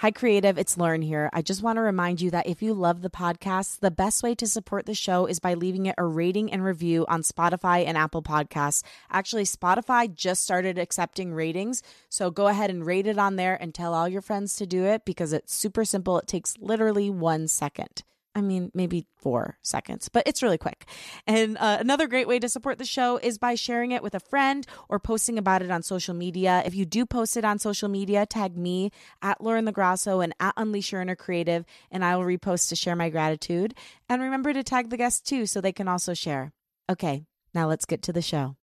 Hi, 0.00 0.10
Creative. 0.10 0.56
It's 0.56 0.78
Lauren 0.78 1.02
here. 1.02 1.28
I 1.30 1.42
just 1.42 1.62
want 1.62 1.76
to 1.76 1.82
remind 1.82 2.22
you 2.22 2.30
that 2.30 2.46
if 2.46 2.62
you 2.62 2.72
love 2.72 3.02
the 3.02 3.10
podcast, 3.10 3.80
the 3.80 3.90
best 3.90 4.22
way 4.22 4.34
to 4.36 4.46
support 4.46 4.86
the 4.86 4.94
show 4.94 5.26
is 5.26 5.40
by 5.40 5.52
leaving 5.52 5.84
it 5.84 5.94
a 5.98 6.06
rating 6.06 6.50
and 6.50 6.64
review 6.64 7.04
on 7.06 7.20
Spotify 7.20 7.84
and 7.84 7.98
Apple 7.98 8.22
Podcasts. 8.22 8.82
Actually, 9.10 9.44
Spotify 9.44 10.10
just 10.10 10.42
started 10.42 10.78
accepting 10.78 11.34
ratings. 11.34 11.82
So 12.08 12.30
go 12.30 12.46
ahead 12.46 12.70
and 12.70 12.86
rate 12.86 13.06
it 13.06 13.18
on 13.18 13.36
there 13.36 13.58
and 13.60 13.74
tell 13.74 13.92
all 13.92 14.08
your 14.08 14.22
friends 14.22 14.56
to 14.56 14.64
do 14.64 14.86
it 14.86 15.04
because 15.04 15.34
it's 15.34 15.54
super 15.54 15.84
simple. 15.84 16.18
It 16.18 16.26
takes 16.26 16.56
literally 16.56 17.10
one 17.10 17.46
second. 17.46 18.02
I 18.34 18.42
mean, 18.42 18.70
maybe 18.74 19.06
four 19.16 19.58
seconds, 19.62 20.08
but 20.08 20.22
it's 20.26 20.42
really 20.42 20.58
quick. 20.58 20.86
And 21.26 21.58
uh, 21.58 21.78
another 21.80 22.06
great 22.06 22.28
way 22.28 22.38
to 22.38 22.48
support 22.48 22.78
the 22.78 22.84
show 22.84 23.16
is 23.16 23.38
by 23.38 23.56
sharing 23.56 23.90
it 23.90 24.04
with 24.04 24.14
a 24.14 24.20
friend 24.20 24.64
or 24.88 25.00
posting 25.00 25.36
about 25.36 25.62
it 25.62 25.70
on 25.70 25.82
social 25.82 26.14
media. 26.14 26.62
If 26.64 26.74
you 26.74 26.84
do 26.84 27.04
post 27.04 27.36
it 27.36 27.44
on 27.44 27.58
social 27.58 27.88
media, 27.88 28.26
tag 28.26 28.56
me 28.56 28.92
at 29.20 29.40
Lauren 29.40 29.66
LaGrasso 29.66 30.22
and 30.22 30.32
at 30.38 30.54
Unleash 30.56 30.92
Your 30.92 31.00
Inner 31.00 31.16
Creative, 31.16 31.64
and 31.90 32.04
I 32.04 32.16
will 32.16 32.24
repost 32.24 32.68
to 32.68 32.76
share 32.76 32.94
my 32.94 33.10
gratitude. 33.10 33.74
And 34.08 34.22
remember 34.22 34.52
to 34.52 34.62
tag 34.62 34.90
the 34.90 34.96
guests 34.96 35.20
too 35.20 35.46
so 35.46 35.60
they 35.60 35.72
can 35.72 35.88
also 35.88 36.14
share. 36.14 36.52
Okay, 36.88 37.24
now 37.52 37.68
let's 37.68 37.84
get 37.84 38.02
to 38.02 38.12
the 38.12 38.22
show. 38.22 38.56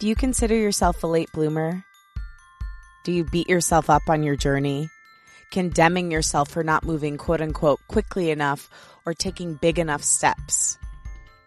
Do 0.00 0.06
you 0.06 0.14
consider 0.14 0.54
yourself 0.54 1.02
a 1.02 1.08
late 1.08 1.30
bloomer? 1.32 1.84
Do 3.08 3.14
you 3.14 3.24
beat 3.24 3.48
yourself 3.48 3.88
up 3.88 4.10
on 4.10 4.22
your 4.22 4.36
journey, 4.36 4.90
condemning 5.50 6.10
yourself 6.10 6.50
for 6.50 6.62
not 6.62 6.84
moving 6.84 7.16
quote 7.16 7.40
unquote 7.40 7.80
quickly 7.88 8.30
enough 8.30 8.68
or 9.06 9.14
taking 9.14 9.54
big 9.54 9.78
enough 9.78 10.04
steps? 10.04 10.76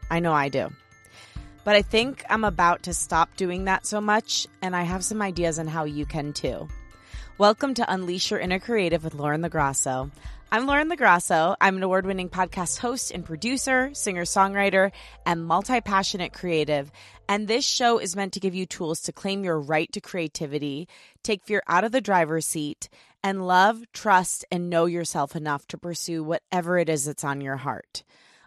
I 0.09 0.21
know 0.21 0.33
I 0.33 0.49
do. 0.49 0.71
But 1.63 1.75
I 1.75 1.83
think 1.83 2.23
I'm 2.31 2.45
about 2.45 2.81
to 2.85 2.95
stop 2.95 3.35
doing 3.35 3.65
that 3.65 3.85
so 3.85 4.01
much, 4.01 4.47
and 4.63 4.75
I 4.75 4.81
have 4.81 5.05
some 5.05 5.21
ideas 5.21 5.59
on 5.59 5.67
how 5.67 5.83
you 5.83 6.07
can 6.07 6.33
too. 6.33 6.67
Welcome 7.37 7.75
to 7.75 7.93
Unleash 7.93 8.31
Your 8.31 8.39
Inner 8.39 8.57
Creative 8.57 9.03
with 9.03 9.13
Lauren 9.13 9.43
LaGrasso. 9.43 10.09
I'm 10.53 10.65
Lauren 10.65 10.89
LaGrasso. 10.89 11.55
I'm 11.61 11.77
an 11.77 11.83
award 11.83 12.05
winning 12.05 12.27
podcast 12.27 12.79
host 12.79 13.11
and 13.11 13.23
producer, 13.23 13.89
singer 13.93 14.23
songwriter, 14.23 14.91
and 15.25 15.45
multi 15.45 15.79
passionate 15.79 16.33
creative. 16.33 16.91
And 17.29 17.47
this 17.47 17.63
show 17.63 17.99
is 17.99 18.17
meant 18.17 18.33
to 18.33 18.41
give 18.41 18.53
you 18.53 18.65
tools 18.65 18.99
to 19.03 19.13
claim 19.13 19.45
your 19.45 19.57
right 19.57 19.89
to 19.93 20.01
creativity, 20.01 20.89
take 21.23 21.45
fear 21.45 21.63
out 21.69 21.85
of 21.85 21.93
the 21.93 22.01
driver's 22.01 22.45
seat, 22.45 22.89
and 23.23 23.47
love, 23.47 23.81
trust, 23.93 24.43
and 24.51 24.69
know 24.69 24.87
yourself 24.87 25.37
enough 25.37 25.65
to 25.67 25.77
pursue 25.77 26.21
whatever 26.21 26.77
it 26.77 26.89
is 26.89 27.05
that's 27.05 27.23
on 27.23 27.39
your 27.39 27.55
heart. 27.55 28.03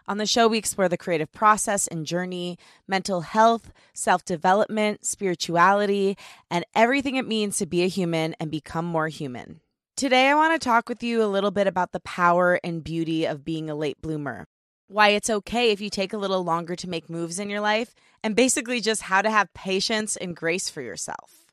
On 0.07 0.19
the 0.19 0.27
show, 0.27 0.47
we 0.47 0.59
explore 0.59 0.87
the 0.87 0.99
creative 0.99 1.31
process 1.31 1.87
and 1.87 2.05
journey, 2.05 2.59
mental 2.87 3.21
health, 3.21 3.71
self 3.95 4.23
development, 4.23 5.07
spirituality, 5.07 6.19
and 6.51 6.65
everything 6.75 7.15
it 7.15 7.27
means 7.27 7.57
to 7.57 7.65
be 7.65 7.81
a 7.81 7.87
human 7.87 8.35
and 8.39 8.51
become 8.51 8.85
more 8.85 9.07
human. 9.07 9.61
Today, 9.97 10.27
I 10.27 10.35
want 10.35 10.53
to 10.53 10.59
talk 10.59 10.89
with 10.89 11.01
you 11.03 11.23
a 11.23 11.25
little 11.25 11.51
bit 11.51 11.67
about 11.67 11.93
the 11.93 12.01
power 12.01 12.59
and 12.65 12.83
beauty 12.83 13.23
of 13.23 13.45
being 13.45 13.69
a 13.69 13.75
late 13.75 14.01
bloomer 14.01 14.45
why 14.87 15.09
it's 15.09 15.29
okay 15.29 15.71
if 15.71 15.79
you 15.81 15.89
take 15.89 16.11
a 16.11 16.17
little 16.17 16.43
longer 16.43 16.75
to 16.75 16.89
make 16.89 17.09
moves 17.09 17.39
in 17.39 17.49
your 17.49 17.61
life, 17.61 17.95
and 18.23 18.35
basically 18.35 18.79
just 18.81 19.03
how 19.03 19.21
to 19.21 19.31
have 19.31 19.53
patience 19.53 20.15
and 20.15 20.35
grace 20.35 20.69
for 20.69 20.81
yourself. 20.81 21.45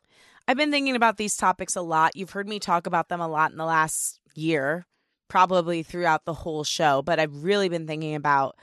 I've 0.47 0.57
been 0.57 0.71
thinking 0.71 0.97
about 0.97 1.17
these 1.17 1.37
topics 1.37 1.77
a 1.77 1.83
lot. 1.83 2.17
You've 2.17 2.33
heard 2.33 2.49
me 2.49 2.59
talk 2.59 2.87
about 2.87 3.09
them 3.09 3.21
a 3.21 3.29
lot 3.29 3.53
in 3.53 3.57
the 3.57 3.65
last 3.65 4.21
year, 4.35 4.87
probably 5.29 5.83
throughout 5.83 6.25
the 6.25 6.35
whole 6.35 6.65
show, 6.65 7.01
but 7.01 7.19
I've 7.19 7.45
really 7.45 7.69
been 7.69 7.87
thinking 7.87 8.15
about 8.15 8.57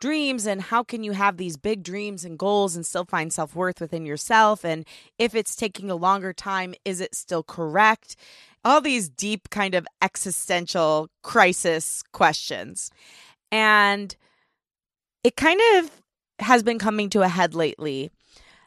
dreams 0.00 0.46
and 0.46 0.60
how 0.60 0.82
can 0.82 1.02
you 1.02 1.12
have 1.12 1.36
these 1.36 1.56
big 1.56 1.82
dreams 1.82 2.24
and 2.24 2.38
goals 2.38 2.76
and 2.76 2.84
still 2.84 3.04
find 3.04 3.32
self-worth 3.32 3.80
within 3.80 4.04
yourself 4.04 4.64
and 4.64 4.84
if 5.18 5.34
it's 5.34 5.56
taking 5.56 5.90
a 5.90 5.94
longer 5.94 6.32
time 6.32 6.74
is 6.84 7.00
it 7.00 7.14
still 7.14 7.42
correct 7.42 8.16
all 8.64 8.80
these 8.80 9.08
deep 9.08 9.50
kind 9.50 9.74
of 9.74 9.86
existential 10.02 11.08
crisis 11.22 12.02
questions 12.12 12.90
and 13.52 14.16
it 15.22 15.36
kind 15.36 15.60
of 15.76 15.90
has 16.40 16.62
been 16.62 16.78
coming 16.78 17.08
to 17.10 17.22
a 17.22 17.28
head 17.28 17.54
lately. 17.54 18.10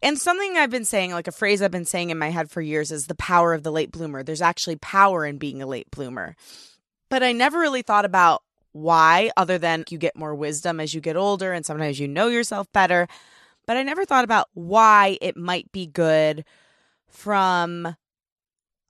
And 0.02 0.18
something 0.18 0.58
I've 0.58 0.70
been 0.70 0.86
saying, 0.86 1.12
like 1.12 1.28
a 1.28 1.32
phrase 1.32 1.62
I've 1.62 1.72
been 1.72 1.86
saying 1.86 2.10
in 2.10 2.18
my 2.18 2.30
head 2.30 2.50
for 2.50 2.62
years, 2.62 2.92
is 2.92 3.08
the 3.08 3.16
power 3.16 3.54
of 3.54 3.64
the 3.64 3.72
late 3.72 3.92
bloomer. 3.92 4.24
There's 4.24 4.42
actually 4.42 4.78
power 4.78 5.26
in 5.26 5.38
being 5.38 5.62
a 5.62 5.68
late 5.68 5.90
bloomer. 5.92 6.36
But 7.10 7.24
I 7.24 7.32
never 7.32 7.60
really 7.60 7.82
thought 7.82 8.06
about 8.06 8.44
why, 8.72 9.32
other 9.38 9.58
than 9.58 9.86
you 9.90 9.98
get 9.98 10.16
more 10.16 10.36
wisdom 10.36 10.80
as 10.80 10.94
you 10.94 11.02
get 11.02 11.16
older 11.16 11.52
and 11.52 11.66
sometimes 11.66 12.00
you 12.00 12.08
know 12.08 12.28
yourself 12.28 12.72
better. 12.74 13.08
But 13.66 13.78
I 13.78 13.84
never 13.84 14.06
thought 14.06 14.24
about 14.24 14.48
why 14.54 15.18
it 15.22 15.36
might 15.36 15.72
be 15.72 15.88
good 15.88 16.46
from 17.10 17.96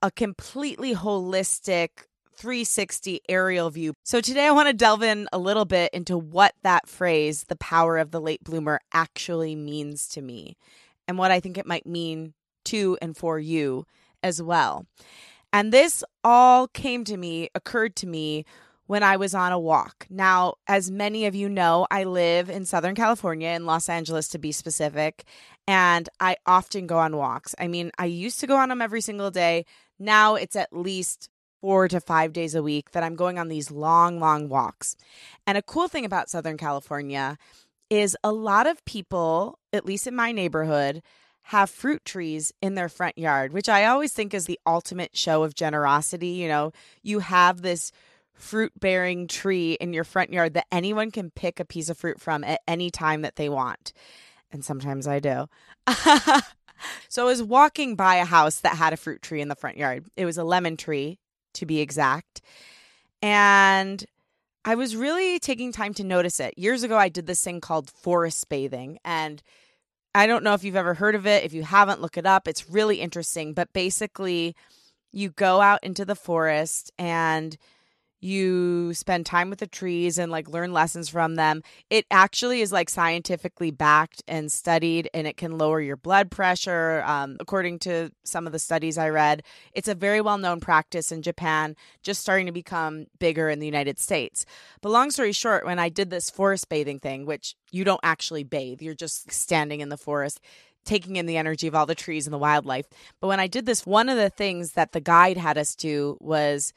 a 0.02 0.10
completely 0.10 0.94
holistic 0.94 1.88
360 2.36 3.20
aerial 3.28 3.68
view. 3.68 3.94
So 4.04 4.20
today 4.20 4.46
I 4.46 4.52
want 4.52 4.68
to 4.68 4.72
delve 4.72 5.02
in 5.02 5.26
a 5.32 5.38
little 5.38 5.64
bit 5.64 5.92
into 5.92 6.16
what 6.16 6.54
that 6.62 6.88
phrase, 6.88 7.44
the 7.44 7.56
power 7.56 7.98
of 7.98 8.12
the 8.12 8.20
late 8.20 8.44
bloomer, 8.44 8.80
actually 8.92 9.56
means 9.56 10.06
to 10.10 10.22
me 10.22 10.56
and 11.08 11.18
what 11.18 11.32
I 11.32 11.40
think 11.40 11.58
it 11.58 11.66
might 11.66 11.86
mean 11.86 12.34
to 12.66 12.96
and 13.02 13.16
for 13.16 13.40
you 13.40 13.86
as 14.22 14.40
well. 14.40 14.86
And 15.52 15.72
this 15.72 16.04
all 16.22 16.68
came 16.68 17.04
to 17.04 17.16
me, 17.16 17.48
occurred 17.54 17.96
to 17.96 18.06
me 18.06 18.44
when 18.86 19.02
I 19.02 19.16
was 19.16 19.34
on 19.34 19.52
a 19.52 19.58
walk. 19.58 20.06
Now, 20.08 20.54
as 20.66 20.90
many 20.90 21.26
of 21.26 21.34
you 21.34 21.48
know, 21.48 21.86
I 21.90 22.04
live 22.04 22.48
in 22.48 22.64
Southern 22.64 22.94
California, 22.94 23.50
in 23.50 23.66
Los 23.66 23.88
Angeles 23.88 24.28
to 24.28 24.38
be 24.38 24.52
specific, 24.52 25.24
and 25.66 26.08
I 26.20 26.36
often 26.46 26.86
go 26.86 26.98
on 26.98 27.16
walks. 27.16 27.54
I 27.58 27.68
mean, 27.68 27.90
I 27.98 28.06
used 28.06 28.40
to 28.40 28.46
go 28.46 28.56
on 28.56 28.70
them 28.70 28.80
every 28.80 29.02
single 29.02 29.30
day. 29.30 29.66
Now 29.98 30.34
it's 30.34 30.56
at 30.56 30.72
least 30.72 31.28
four 31.60 31.88
to 31.88 32.00
five 32.00 32.32
days 32.32 32.54
a 32.54 32.62
week 32.62 32.92
that 32.92 33.02
I'm 33.02 33.16
going 33.16 33.38
on 33.38 33.48
these 33.48 33.70
long, 33.70 34.20
long 34.20 34.48
walks. 34.48 34.96
And 35.46 35.58
a 35.58 35.62
cool 35.62 35.88
thing 35.88 36.04
about 36.04 36.30
Southern 36.30 36.56
California 36.56 37.36
is 37.90 38.16
a 38.22 38.32
lot 38.32 38.66
of 38.66 38.84
people, 38.84 39.58
at 39.72 39.86
least 39.86 40.06
in 40.06 40.14
my 40.14 40.32
neighborhood, 40.32 41.02
have 41.42 41.70
fruit 41.70 42.04
trees 42.04 42.52
in 42.60 42.74
their 42.74 42.90
front 42.90 43.16
yard, 43.16 43.52
which 43.52 43.68
I 43.68 43.86
always 43.86 44.12
think 44.12 44.34
is 44.34 44.44
the 44.44 44.60
ultimate 44.66 45.16
show 45.16 45.42
of 45.42 45.54
generosity. 45.54 46.28
You 46.28 46.48
know, 46.48 46.72
you 47.02 47.20
have 47.20 47.62
this 47.62 47.90
fruit 48.34 48.72
bearing 48.78 49.26
tree 49.26 49.72
in 49.80 49.92
your 49.92 50.04
front 50.04 50.32
yard 50.32 50.54
that 50.54 50.66
anyone 50.70 51.10
can 51.10 51.30
pick 51.30 51.58
a 51.58 51.64
piece 51.64 51.88
of 51.88 51.98
fruit 51.98 52.20
from 52.20 52.44
at 52.44 52.60
any 52.68 52.90
time 52.90 53.22
that 53.22 53.36
they 53.36 53.48
want. 53.48 53.92
And 54.52 54.64
sometimes 54.64 55.08
I 55.08 55.20
do. 55.20 55.48
so 57.08 57.22
I 57.22 57.26
was 57.26 57.42
walking 57.42 57.94
by 57.96 58.16
a 58.16 58.24
house 58.24 58.60
that 58.60 58.76
had 58.76 58.92
a 58.92 58.96
fruit 58.96 59.22
tree 59.22 59.40
in 59.40 59.48
the 59.48 59.54
front 59.54 59.76
yard. 59.76 60.04
It 60.16 60.24
was 60.24 60.38
a 60.38 60.44
lemon 60.44 60.76
tree 60.76 61.18
to 61.54 61.66
be 61.66 61.80
exact. 61.80 62.40
And 63.22 64.04
I 64.64 64.74
was 64.74 64.96
really 64.96 65.38
taking 65.38 65.72
time 65.72 65.94
to 65.94 66.04
notice 66.04 66.40
it. 66.40 66.56
Years 66.58 66.82
ago, 66.82 66.96
I 66.96 67.08
did 67.08 67.26
this 67.26 67.42
thing 67.42 67.60
called 67.60 67.90
forest 67.90 68.48
bathing. 68.48 68.98
And 69.04 69.42
I 70.14 70.26
don't 70.26 70.44
know 70.44 70.54
if 70.54 70.64
you've 70.64 70.76
ever 70.76 70.94
heard 70.94 71.14
of 71.14 71.26
it. 71.26 71.44
If 71.44 71.52
you 71.52 71.62
haven't, 71.62 72.00
look 72.00 72.16
it 72.16 72.26
up. 72.26 72.48
It's 72.48 72.70
really 72.70 73.00
interesting. 73.00 73.54
But 73.54 73.72
basically, 73.72 74.54
you 75.12 75.30
go 75.30 75.60
out 75.60 75.82
into 75.82 76.04
the 76.04 76.14
forest 76.14 76.92
and 76.98 77.56
you 78.20 78.92
spend 78.94 79.26
time 79.26 79.50
with 79.50 79.60
the 79.60 79.66
trees 79.66 80.18
and 80.18 80.32
like 80.32 80.48
learn 80.48 80.72
lessons 80.72 81.08
from 81.08 81.36
them. 81.36 81.62
It 81.90 82.06
actually 82.10 82.60
is 82.60 82.72
like 82.72 82.90
scientifically 82.90 83.70
backed 83.70 84.22
and 84.26 84.50
studied, 84.50 85.08
and 85.14 85.26
it 85.26 85.36
can 85.36 85.58
lower 85.58 85.80
your 85.80 85.96
blood 85.96 86.30
pressure. 86.30 87.02
Um, 87.06 87.36
according 87.40 87.78
to 87.80 88.10
some 88.24 88.46
of 88.46 88.52
the 88.52 88.58
studies 88.58 88.98
I 88.98 89.08
read, 89.08 89.42
it's 89.72 89.88
a 89.88 89.94
very 89.94 90.20
well 90.20 90.38
known 90.38 90.60
practice 90.60 91.12
in 91.12 91.22
Japan, 91.22 91.76
just 92.02 92.20
starting 92.20 92.46
to 92.46 92.52
become 92.52 93.06
bigger 93.18 93.48
in 93.48 93.60
the 93.60 93.66
United 93.66 93.98
States. 93.98 94.44
But 94.80 94.90
long 94.90 95.10
story 95.10 95.32
short, 95.32 95.64
when 95.64 95.78
I 95.78 95.88
did 95.88 96.10
this 96.10 96.30
forest 96.30 96.68
bathing 96.68 96.98
thing, 96.98 97.26
which 97.26 97.54
you 97.70 97.84
don't 97.84 98.00
actually 98.02 98.44
bathe, 98.44 98.82
you're 98.82 98.94
just 98.94 99.30
standing 99.30 99.80
in 99.80 99.88
the 99.88 99.96
forest 99.96 100.40
taking 100.84 101.16
in 101.16 101.26
the 101.26 101.36
energy 101.36 101.66
of 101.66 101.74
all 101.74 101.84
the 101.84 101.94
trees 101.94 102.26
and 102.26 102.32
the 102.32 102.38
wildlife. 102.38 102.86
But 103.20 103.28
when 103.28 103.40
I 103.40 103.46
did 103.46 103.66
this, 103.66 103.84
one 103.84 104.08
of 104.08 104.16
the 104.16 104.30
things 104.30 104.72
that 104.72 104.92
the 104.92 105.00
guide 105.00 105.36
had 105.36 105.58
us 105.58 105.74
do 105.74 106.16
was 106.18 106.72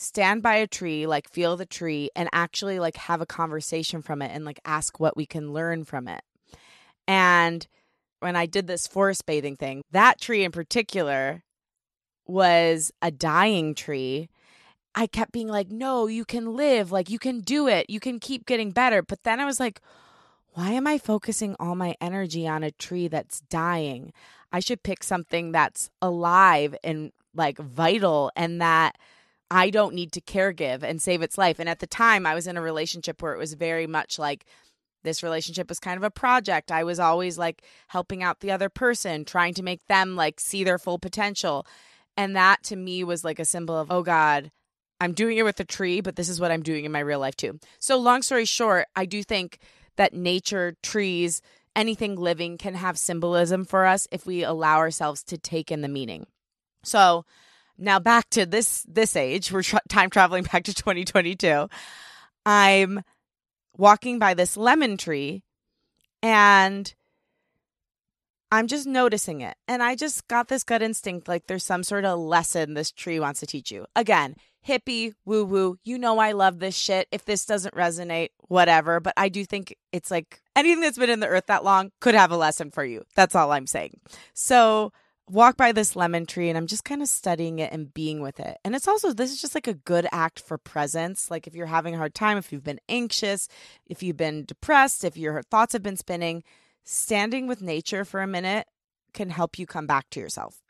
stand 0.00 0.42
by 0.42 0.56
a 0.56 0.66
tree, 0.66 1.06
like 1.06 1.28
feel 1.28 1.58
the 1.58 1.66
tree 1.66 2.08
and 2.16 2.28
actually 2.32 2.78
like 2.78 2.96
have 2.96 3.20
a 3.20 3.26
conversation 3.26 4.00
from 4.00 4.22
it 4.22 4.30
and 4.32 4.46
like 4.46 4.58
ask 4.64 4.98
what 4.98 5.14
we 5.14 5.26
can 5.26 5.52
learn 5.52 5.84
from 5.84 6.08
it. 6.08 6.22
And 7.06 7.66
when 8.20 8.34
I 8.34 8.46
did 8.46 8.66
this 8.66 8.86
forest 8.86 9.26
bathing 9.26 9.56
thing, 9.56 9.82
that 9.90 10.18
tree 10.18 10.42
in 10.42 10.52
particular 10.52 11.44
was 12.26 12.90
a 13.02 13.10
dying 13.10 13.74
tree. 13.74 14.30
I 14.94 15.06
kept 15.06 15.32
being 15.32 15.48
like, 15.48 15.70
no, 15.70 16.06
you 16.06 16.24
can 16.24 16.56
live, 16.56 16.90
like 16.90 17.10
you 17.10 17.18
can 17.18 17.40
do 17.40 17.68
it, 17.68 17.90
you 17.90 18.00
can 18.00 18.20
keep 18.20 18.46
getting 18.46 18.70
better. 18.70 19.02
But 19.02 19.22
then 19.22 19.38
I 19.38 19.44
was 19.44 19.60
like, 19.60 19.82
why 20.54 20.70
am 20.70 20.86
I 20.86 20.96
focusing 20.96 21.56
all 21.60 21.74
my 21.74 21.94
energy 22.00 22.48
on 22.48 22.62
a 22.62 22.70
tree 22.70 23.06
that's 23.06 23.40
dying? 23.42 24.14
I 24.50 24.60
should 24.60 24.82
pick 24.82 25.04
something 25.04 25.52
that's 25.52 25.90
alive 26.00 26.74
and 26.82 27.12
like 27.34 27.58
vital 27.58 28.32
and 28.34 28.62
that 28.62 28.96
I 29.50 29.70
don't 29.70 29.94
need 29.94 30.12
to 30.12 30.20
care 30.20 30.52
give 30.52 30.84
and 30.84 31.02
save 31.02 31.22
its 31.22 31.36
life. 31.36 31.58
And 31.58 31.68
at 31.68 31.80
the 31.80 31.86
time, 31.86 32.26
I 32.26 32.34
was 32.34 32.46
in 32.46 32.56
a 32.56 32.62
relationship 32.62 33.20
where 33.20 33.34
it 33.34 33.38
was 33.38 33.54
very 33.54 33.86
much 33.86 34.18
like 34.18 34.44
this 35.02 35.22
relationship 35.22 35.68
was 35.68 35.80
kind 35.80 35.96
of 35.96 36.04
a 36.04 36.10
project. 36.10 36.70
I 36.70 36.84
was 36.84 37.00
always 37.00 37.38
like 37.38 37.62
helping 37.88 38.22
out 38.22 38.40
the 38.40 38.52
other 38.52 38.68
person, 38.68 39.24
trying 39.24 39.54
to 39.54 39.62
make 39.62 39.86
them 39.88 40.14
like 40.14 40.38
see 40.38 40.62
their 40.62 40.78
full 40.78 40.98
potential. 40.98 41.66
And 42.16 42.36
that 42.36 42.62
to 42.64 42.76
me 42.76 43.02
was 43.02 43.24
like 43.24 43.38
a 43.38 43.44
symbol 43.44 43.76
of, 43.76 43.90
oh 43.90 44.02
God, 44.02 44.50
I'm 45.00 45.14
doing 45.14 45.38
it 45.38 45.44
with 45.44 45.58
a 45.58 45.64
tree, 45.64 46.00
but 46.00 46.16
this 46.16 46.28
is 46.28 46.40
what 46.40 46.50
I'm 46.50 46.62
doing 46.62 46.84
in 46.84 46.92
my 46.92 47.00
real 47.00 47.18
life 47.18 47.36
too. 47.36 47.58
So, 47.78 47.96
long 47.96 48.22
story 48.22 48.44
short, 48.44 48.86
I 48.94 49.06
do 49.06 49.22
think 49.22 49.58
that 49.96 50.12
nature, 50.12 50.76
trees, 50.82 51.40
anything 51.74 52.16
living 52.16 52.58
can 52.58 52.74
have 52.74 52.98
symbolism 52.98 53.64
for 53.64 53.86
us 53.86 54.06
if 54.12 54.26
we 54.26 54.44
allow 54.44 54.76
ourselves 54.76 55.22
to 55.24 55.38
take 55.38 55.72
in 55.72 55.80
the 55.80 55.88
meaning. 55.88 56.26
So, 56.84 57.24
now 57.80 57.98
back 57.98 58.28
to 58.30 58.46
this 58.46 58.84
this 58.88 59.16
age, 59.16 59.50
we're 59.50 59.62
tra- 59.62 59.80
time 59.88 60.10
traveling 60.10 60.44
back 60.44 60.64
to 60.64 60.74
2022. 60.74 61.68
I'm 62.46 63.02
walking 63.76 64.18
by 64.18 64.34
this 64.34 64.56
lemon 64.56 64.96
tree 64.96 65.42
and 66.22 66.92
I'm 68.52 68.66
just 68.66 68.86
noticing 68.86 69.40
it. 69.40 69.56
And 69.68 69.82
I 69.82 69.94
just 69.94 70.26
got 70.28 70.48
this 70.48 70.64
gut 70.64 70.82
instinct 70.82 71.28
like 71.28 71.46
there's 71.46 71.64
some 71.64 71.84
sort 71.84 72.04
of 72.04 72.18
lesson 72.18 72.74
this 72.74 72.90
tree 72.90 73.20
wants 73.20 73.40
to 73.40 73.46
teach 73.46 73.70
you. 73.70 73.86
Again, 73.94 74.34
hippie, 74.66 75.14
woo 75.24 75.44
woo. 75.44 75.78
You 75.84 75.98
know, 75.98 76.18
I 76.18 76.32
love 76.32 76.58
this 76.58 76.76
shit. 76.76 77.06
If 77.12 77.24
this 77.24 77.46
doesn't 77.46 77.74
resonate, 77.74 78.30
whatever. 78.48 78.98
But 79.00 79.14
I 79.16 79.28
do 79.28 79.44
think 79.44 79.76
it's 79.92 80.10
like 80.10 80.42
anything 80.56 80.80
that's 80.80 80.98
been 80.98 81.10
in 81.10 81.20
the 81.20 81.28
earth 81.28 81.46
that 81.46 81.64
long 81.64 81.92
could 82.00 82.14
have 82.14 82.32
a 82.32 82.36
lesson 82.36 82.70
for 82.70 82.84
you. 82.84 83.04
That's 83.14 83.34
all 83.34 83.52
I'm 83.52 83.66
saying. 83.66 84.00
So, 84.34 84.92
walk 85.30 85.56
by 85.56 85.72
this 85.72 85.94
lemon 85.94 86.26
tree 86.26 86.48
and 86.48 86.58
I'm 86.58 86.66
just 86.66 86.84
kind 86.84 87.02
of 87.02 87.08
studying 87.08 87.58
it 87.58 87.72
and 87.72 87.92
being 87.94 88.20
with 88.20 88.40
it. 88.40 88.58
And 88.64 88.74
it's 88.74 88.88
also, 88.88 89.12
this 89.12 89.30
is 89.30 89.40
just 89.40 89.54
like 89.54 89.68
a 89.68 89.74
good 89.74 90.06
act 90.10 90.40
for 90.40 90.58
presence. 90.58 91.30
Like 91.30 91.46
if 91.46 91.54
you're 91.54 91.66
having 91.66 91.94
a 91.94 91.98
hard 91.98 92.14
time, 92.14 92.36
if 92.36 92.52
you've 92.52 92.64
been 92.64 92.80
anxious, 92.88 93.48
if 93.86 94.02
you've 94.02 94.16
been 94.16 94.44
depressed, 94.44 95.04
if 95.04 95.16
your 95.16 95.42
thoughts 95.42 95.72
have 95.72 95.82
been 95.82 95.96
spinning, 95.96 96.42
standing 96.84 97.46
with 97.46 97.62
nature 97.62 98.04
for 98.04 98.22
a 98.22 98.26
minute 98.26 98.66
can 99.12 99.30
help 99.30 99.58
you 99.58 99.66
come 99.66 99.86
back 99.86 100.10
to 100.10 100.20
yourself. 100.20 100.62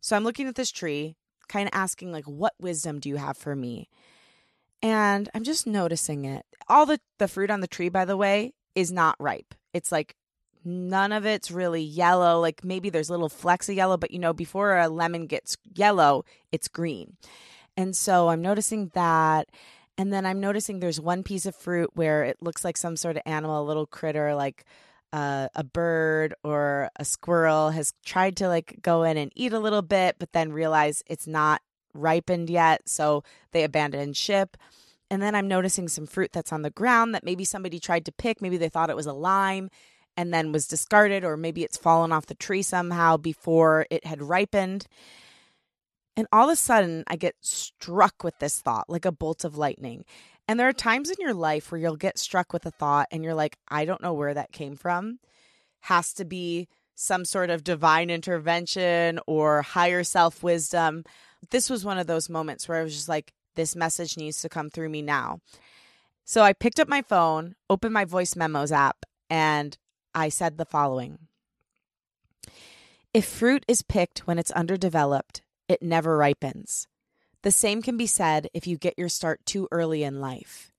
So 0.00 0.16
I'm 0.16 0.24
looking 0.24 0.48
at 0.48 0.54
this 0.54 0.70
tree, 0.70 1.16
kind 1.48 1.66
of 1.66 1.74
asking, 1.74 2.12
like, 2.12 2.24
what 2.24 2.54
wisdom 2.60 3.00
do 3.00 3.08
you 3.08 3.16
have 3.16 3.36
for 3.36 3.56
me? 3.56 3.88
And 4.82 5.30
I'm 5.34 5.44
just 5.44 5.66
noticing 5.66 6.26
it. 6.26 6.44
All 6.68 6.84
the, 6.84 7.00
the 7.18 7.28
fruit 7.28 7.50
on 7.50 7.60
the 7.60 7.66
tree, 7.66 7.88
by 7.88 8.04
the 8.04 8.16
way, 8.16 8.52
is 8.74 8.92
not 8.92 9.16
ripe. 9.18 9.54
It's 9.72 9.90
like 9.90 10.14
none 10.64 11.12
of 11.12 11.26
it's 11.26 11.50
really 11.50 11.82
yellow. 11.82 12.40
Like 12.40 12.64
maybe 12.64 12.90
there's 12.90 13.10
little 13.10 13.28
flecks 13.28 13.68
of 13.68 13.74
yellow, 13.74 13.96
but 13.96 14.10
you 14.10 14.18
know, 14.18 14.32
before 14.32 14.78
a 14.78 14.88
lemon 14.88 15.26
gets 15.26 15.56
yellow, 15.74 16.24
it's 16.52 16.68
green. 16.68 17.16
And 17.76 17.96
so 17.96 18.28
I'm 18.28 18.42
noticing 18.42 18.90
that. 18.94 19.48
And 19.96 20.12
then 20.12 20.26
I'm 20.26 20.40
noticing 20.40 20.80
there's 20.80 21.00
one 21.00 21.22
piece 21.22 21.46
of 21.46 21.54
fruit 21.54 21.90
where 21.94 22.24
it 22.24 22.38
looks 22.40 22.64
like 22.64 22.76
some 22.76 22.96
sort 22.96 23.16
of 23.16 23.22
animal, 23.26 23.62
a 23.62 23.66
little 23.66 23.86
critter, 23.86 24.34
like 24.34 24.64
uh, 25.12 25.48
a 25.54 25.62
bird 25.62 26.34
or 26.42 26.90
a 26.96 27.04
squirrel 27.04 27.70
has 27.70 27.94
tried 28.04 28.36
to 28.38 28.48
like 28.48 28.78
go 28.82 29.04
in 29.04 29.16
and 29.16 29.30
eat 29.36 29.52
a 29.52 29.60
little 29.60 29.82
bit, 29.82 30.16
but 30.18 30.32
then 30.32 30.52
realize 30.52 31.02
it's 31.06 31.28
not 31.28 31.62
ripened 31.92 32.50
yet. 32.50 32.88
So 32.88 33.22
they 33.52 33.62
abandon 33.62 34.12
ship. 34.12 34.56
And 35.10 35.22
then 35.22 35.36
I'm 35.36 35.46
noticing 35.46 35.86
some 35.86 36.06
fruit 36.06 36.32
that's 36.32 36.52
on 36.52 36.62
the 36.62 36.70
ground 36.70 37.14
that 37.14 37.24
maybe 37.24 37.44
somebody 37.44 37.78
tried 37.78 38.04
to 38.06 38.12
pick. 38.12 38.42
Maybe 38.42 38.56
they 38.56 38.68
thought 38.68 38.90
it 38.90 38.96
was 38.96 39.06
a 39.06 39.12
lime 39.12 39.70
and 40.16 40.32
then 40.32 40.52
was 40.52 40.66
discarded, 40.66 41.24
or 41.24 41.36
maybe 41.36 41.64
it's 41.64 41.76
fallen 41.76 42.12
off 42.12 42.26
the 42.26 42.34
tree 42.34 42.62
somehow 42.62 43.16
before 43.16 43.86
it 43.90 44.06
had 44.06 44.22
ripened. 44.22 44.86
And 46.16 46.26
all 46.32 46.48
of 46.48 46.52
a 46.52 46.56
sudden, 46.56 47.04
I 47.06 47.16
get 47.16 47.34
struck 47.40 48.22
with 48.22 48.38
this 48.38 48.60
thought 48.60 48.88
like 48.88 49.04
a 49.04 49.12
bolt 49.12 49.44
of 49.44 49.56
lightning. 49.56 50.04
And 50.46 50.60
there 50.60 50.68
are 50.68 50.74
times 50.74 51.10
in 51.10 51.16
your 51.18 51.34
life 51.34 51.72
where 51.72 51.80
you'll 51.80 51.96
get 51.96 52.18
struck 52.18 52.52
with 52.52 52.66
a 52.66 52.70
thought 52.70 53.08
and 53.10 53.24
you're 53.24 53.34
like, 53.34 53.56
I 53.68 53.84
don't 53.84 54.02
know 54.02 54.12
where 54.12 54.34
that 54.34 54.52
came 54.52 54.76
from. 54.76 55.18
Has 55.80 56.12
to 56.14 56.24
be 56.24 56.68
some 56.94 57.24
sort 57.24 57.50
of 57.50 57.64
divine 57.64 58.10
intervention 58.10 59.18
or 59.26 59.62
higher 59.62 60.04
self 60.04 60.42
wisdom. 60.42 61.04
This 61.50 61.68
was 61.68 61.84
one 61.84 61.98
of 61.98 62.06
those 62.06 62.30
moments 62.30 62.68
where 62.68 62.78
I 62.78 62.82
was 62.82 62.94
just 62.94 63.08
like, 63.08 63.32
this 63.54 63.74
message 63.74 64.16
needs 64.16 64.40
to 64.42 64.48
come 64.48 64.70
through 64.70 64.88
me 64.88 65.02
now. 65.02 65.40
So 66.24 66.42
I 66.42 66.52
picked 66.52 66.80
up 66.80 66.88
my 66.88 67.02
phone, 67.02 67.54
opened 67.68 67.94
my 67.94 68.04
voice 68.04 68.34
memos 68.34 68.72
app, 68.72 69.04
and 69.28 69.76
I 70.14 70.28
said 70.28 70.56
the 70.56 70.64
following 70.64 71.18
If 73.12 73.24
fruit 73.24 73.64
is 73.68 73.82
picked 73.82 74.26
when 74.26 74.38
it's 74.38 74.50
underdeveloped, 74.52 75.42
it 75.68 75.82
never 75.82 76.16
ripens. 76.16 76.86
The 77.42 77.50
same 77.50 77.82
can 77.82 77.96
be 77.96 78.06
said 78.06 78.48
if 78.54 78.66
you 78.66 78.78
get 78.78 78.98
your 78.98 79.08
start 79.08 79.44
too 79.44 79.68
early 79.70 80.02
in 80.02 80.20
life. 80.20 80.72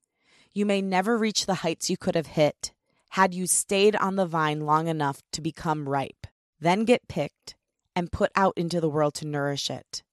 You 0.54 0.66
may 0.66 0.82
never 0.82 1.18
reach 1.18 1.46
the 1.46 1.56
heights 1.56 1.90
you 1.90 1.98
could 1.98 2.16
have 2.16 2.28
hit 2.28 2.72
had 3.16 3.34
you 3.34 3.48
stayed 3.48 3.96
on 3.96 4.18
the 4.18 4.26
vine 4.26 4.66
long 4.66 4.90
enough 4.90 5.22
to 5.32 5.40
become 5.40 5.88
ripe, 5.88 6.28
then 6.60 6.84
get 6.84 7.08
picked 7.08 7.56
and 7.96 8.12
put 8.12 8.30
out 8.36 8.54
into 8.58 8.82
the 8.82 8.90
world 8.90 9.14
to 9.14 9.26
nourish 9.26 9.70
it. 9.70 10.04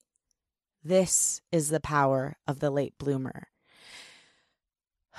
This 0.81 1.41
is 1.51 1.67
the 1.67 1.81
power 1.81 2.37
of 2.47 2.61
the 2.61 2.71
late 2.71 2.97
bloomer. 2.97 3.47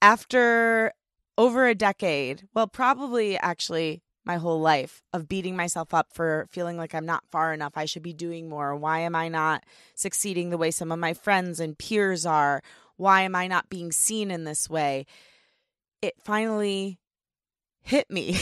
After 0.00 0.94
over 1.38 1.66
a 1.68 1.74
decade, 1.74 2.48
well, 2.52 2.66
probably 2.66 3.38
actually 3.38 4.02
my 4.24 4.36
whole 4.36 4.60
life 4.60 5.00
of 5.14 5.28
beating 5.28 5.56
myself 5.56 5.94
up 5.94 6.08
for 6.12 6.46
feeling 6.50 6.76
like 6.76 6.94
I'm 6.94 7.06
not 7.06 7.24
far 7.30 7.54
enough. 7.54 7.72
I 7.76 7.86
should 7.86 8.02
be 8.02 8.12
doing 8.12 8.48
more. 8.48 8.76
Why 8.76 8.98
am 8.98 9.14
I 9.14 9.28
not 9.28 9.64
succeeding 9.94 10.50
the 10.50 10.58
way 10.58 10.70
some 10.70 10.92
of 10.92 10.98
my 10.98 11.14
friends 11.14 11.60
and 11.60 11.78
peers 11.78 12.26
are? 12.26 12.60
Why 12.96 13.22
am 13.22 13.34
I 13.34 13.46
not 13.46 13.70
being 13.70 13.92
seen 13.92 14.30
in 14.30 14.44
this 14.44 14.68
way? 14.68 15.06
It 16.02 16.14
finally 16.22 16.98
hit 17.80 18.10
me. 18.10 18.38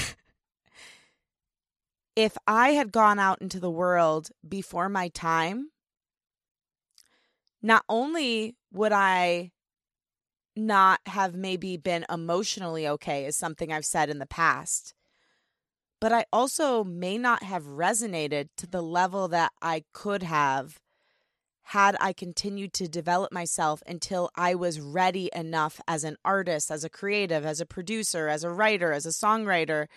if 2.16 2.36
I 2.48 2.70
had 2.70 2.90
gone 2.90 3.18
out 3.18 3.40
into 3.42 3.60
the 3.60 3.70
world 3.70 4.30
before 4.48 4.88
my 4.88 5.08
time, 5.08 5.70
not 7.62 7.84
only 7.88 8.56
would 8.72 8.92
I 8.92 9.52
not 10.56 11.00
have 11.06 11.34
maybe 11.34 11.76
been 11.76 12.04
emotionally 12.10 12.88
okay, 12.88 13.26
is 13.26 13.36
something 13.36 13.72
I've 13.72 13.84
said 13.84 14.10
in 14.10 14.18
the 14.18 14.26
past. 14.26 14.94
But 16.00 16.12
I 16.12 16.26
also 16.32 16.84
may 16.84 17.18
not 17.18 17.42
have 17.42 17.64
resonated 17.64 18.48
to 18.58 18.66
the 18.66 18.82
level 18.82 19.28
that 19.28 19.52
I 19.62 19.84
could 19.92 20.22
have 20.22 20.78
had 21.70 21.96
I 22.00 22.12
continued 22.12 22.72
to 22.74 22.86
develop 22.86 23.32
myself 23.32 23.82
until 23.88 24.30
I 24.36 24.54
was 24.54 24.80
ready 24.80 25.30
enough 25.34 25.80
as 25.88 26.04
an 26.04 26.16
artist, 26.24 26.70
as 26.70 26.84
a 26.84 26.88
creative, 26.88 27.44
as 27.44 27.60
a 27.60 27.66
producer, 27.66 28.28
as 28.28 28.44
a 28.44 28.50
writer, 28.50 28.92
as 28.92 29.04
a 29.04 29.08
songwriter 29.08 29.88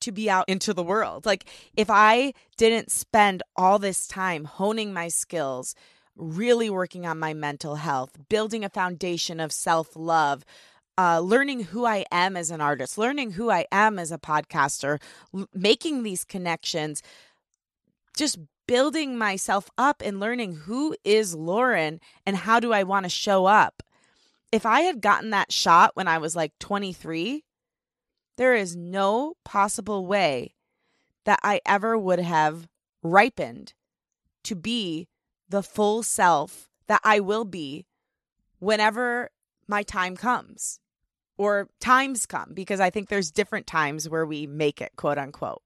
to 0.00 0.12
be 0.12 0.28
out 0.28 0.44
into 0.46 0.74
the 0.74 0.82
world. 0.82 1.24
Like, 1.24 1.46
if 1.74 1.88
I 1.88 2.34
didn't 2.58 2.90
spend 2.90 3.42
all 3.56 3.78
this 3.78 4.06
time 4.06 4.44
honing 4.44 4.92
my 4.92 5.08
skills, 5.08 5.74
really 6.16 6.70
working 6.70 7.06
on 7.06 7.18
my 7.18 7.34
mental 7.34 7.76
health, 7.76 8.16
building 8.28 8.64
a 8.64 8.68
foundation 8.68 9.40
of 9.40 9.52
self 9.52 9.96
love, 9.96 10.44
uh, 10.96 11.20
learning 11.20 11.64
who 11.64 11.84
I 11.84 12.04
am 12.12 12.36
as 12.36 12.50
an 12.50 12.60
artist, 12.60 12.98
learning 12.98 13.32
who 13.32 13.50
I 13.50 13.66
am 13.72 13.98
as 13.98 14.12
a 14.12 14.18
podcaster, 14.18 15.00
l- 15.34 15.48
making 15.52 16.02
these 16.02 16.24
connections, 16.24 17.02
just 18.16 18.38
building 18.66 19.18
myself 19.18 19.70
up 19.76 20.02
and 20.04 20.20
learning 20.20 20.54
who 20.54 20.96
is 21.04 21.34
Lauren 21.34 22.00
and 22.24 22.36
how 22.36 22.60
do 22.60 22.72
I 22.72 22.82
want 22.82 23.04
to 23.04 23.10
show 23.10 23.46
up. 23.46 23.82
If 24.52 24.64
I 24.64 24.82
had 24.82 25.00
gotten 25.00 25.30
that 25.30 25.52
shot 25.52 25.90
when 25.94 26.08
I 26.08 26.18
was 26.18 26.36
like 26.36 26.52
23, 26.60 27.44
there 28.36 28.54
is 28.54 28.76
no 28.76 29.34
possible 29.44 30.06
way 30.06 30.54
that 31.24 31.40
I 31.42 31.60
ever 31.66 31.98
would 31.98 32.20
have 32.20 32.68
ripened 33.02 33.74
to 34.44 34.54
be 34.54 35.08
the 35.54 35.62
full 35.62 36.02
self 36.02 36.68
that 36.88 37.00
I 37.04 37.20
will 37.20 37.44
be 37.44 37.86
whenever 38.58 39.30
my 39.68 39.84
time 39.84 40.16
comes 40.16 40.80
or 41.38 41.68
times 41.78 42.26
come, 42.26 42.54
because 42.54 42.80
I 42.80 42.90
think 42.90 43.08
there's 43.08 43.30
different 43.30 43.68
times 43.68 44.08
where 44.08 44.26
we 44.26 44.48
make 44.48 44.82
it, 44.82 44.90
quote 44.96 45.16
unquote. 45.16 45.62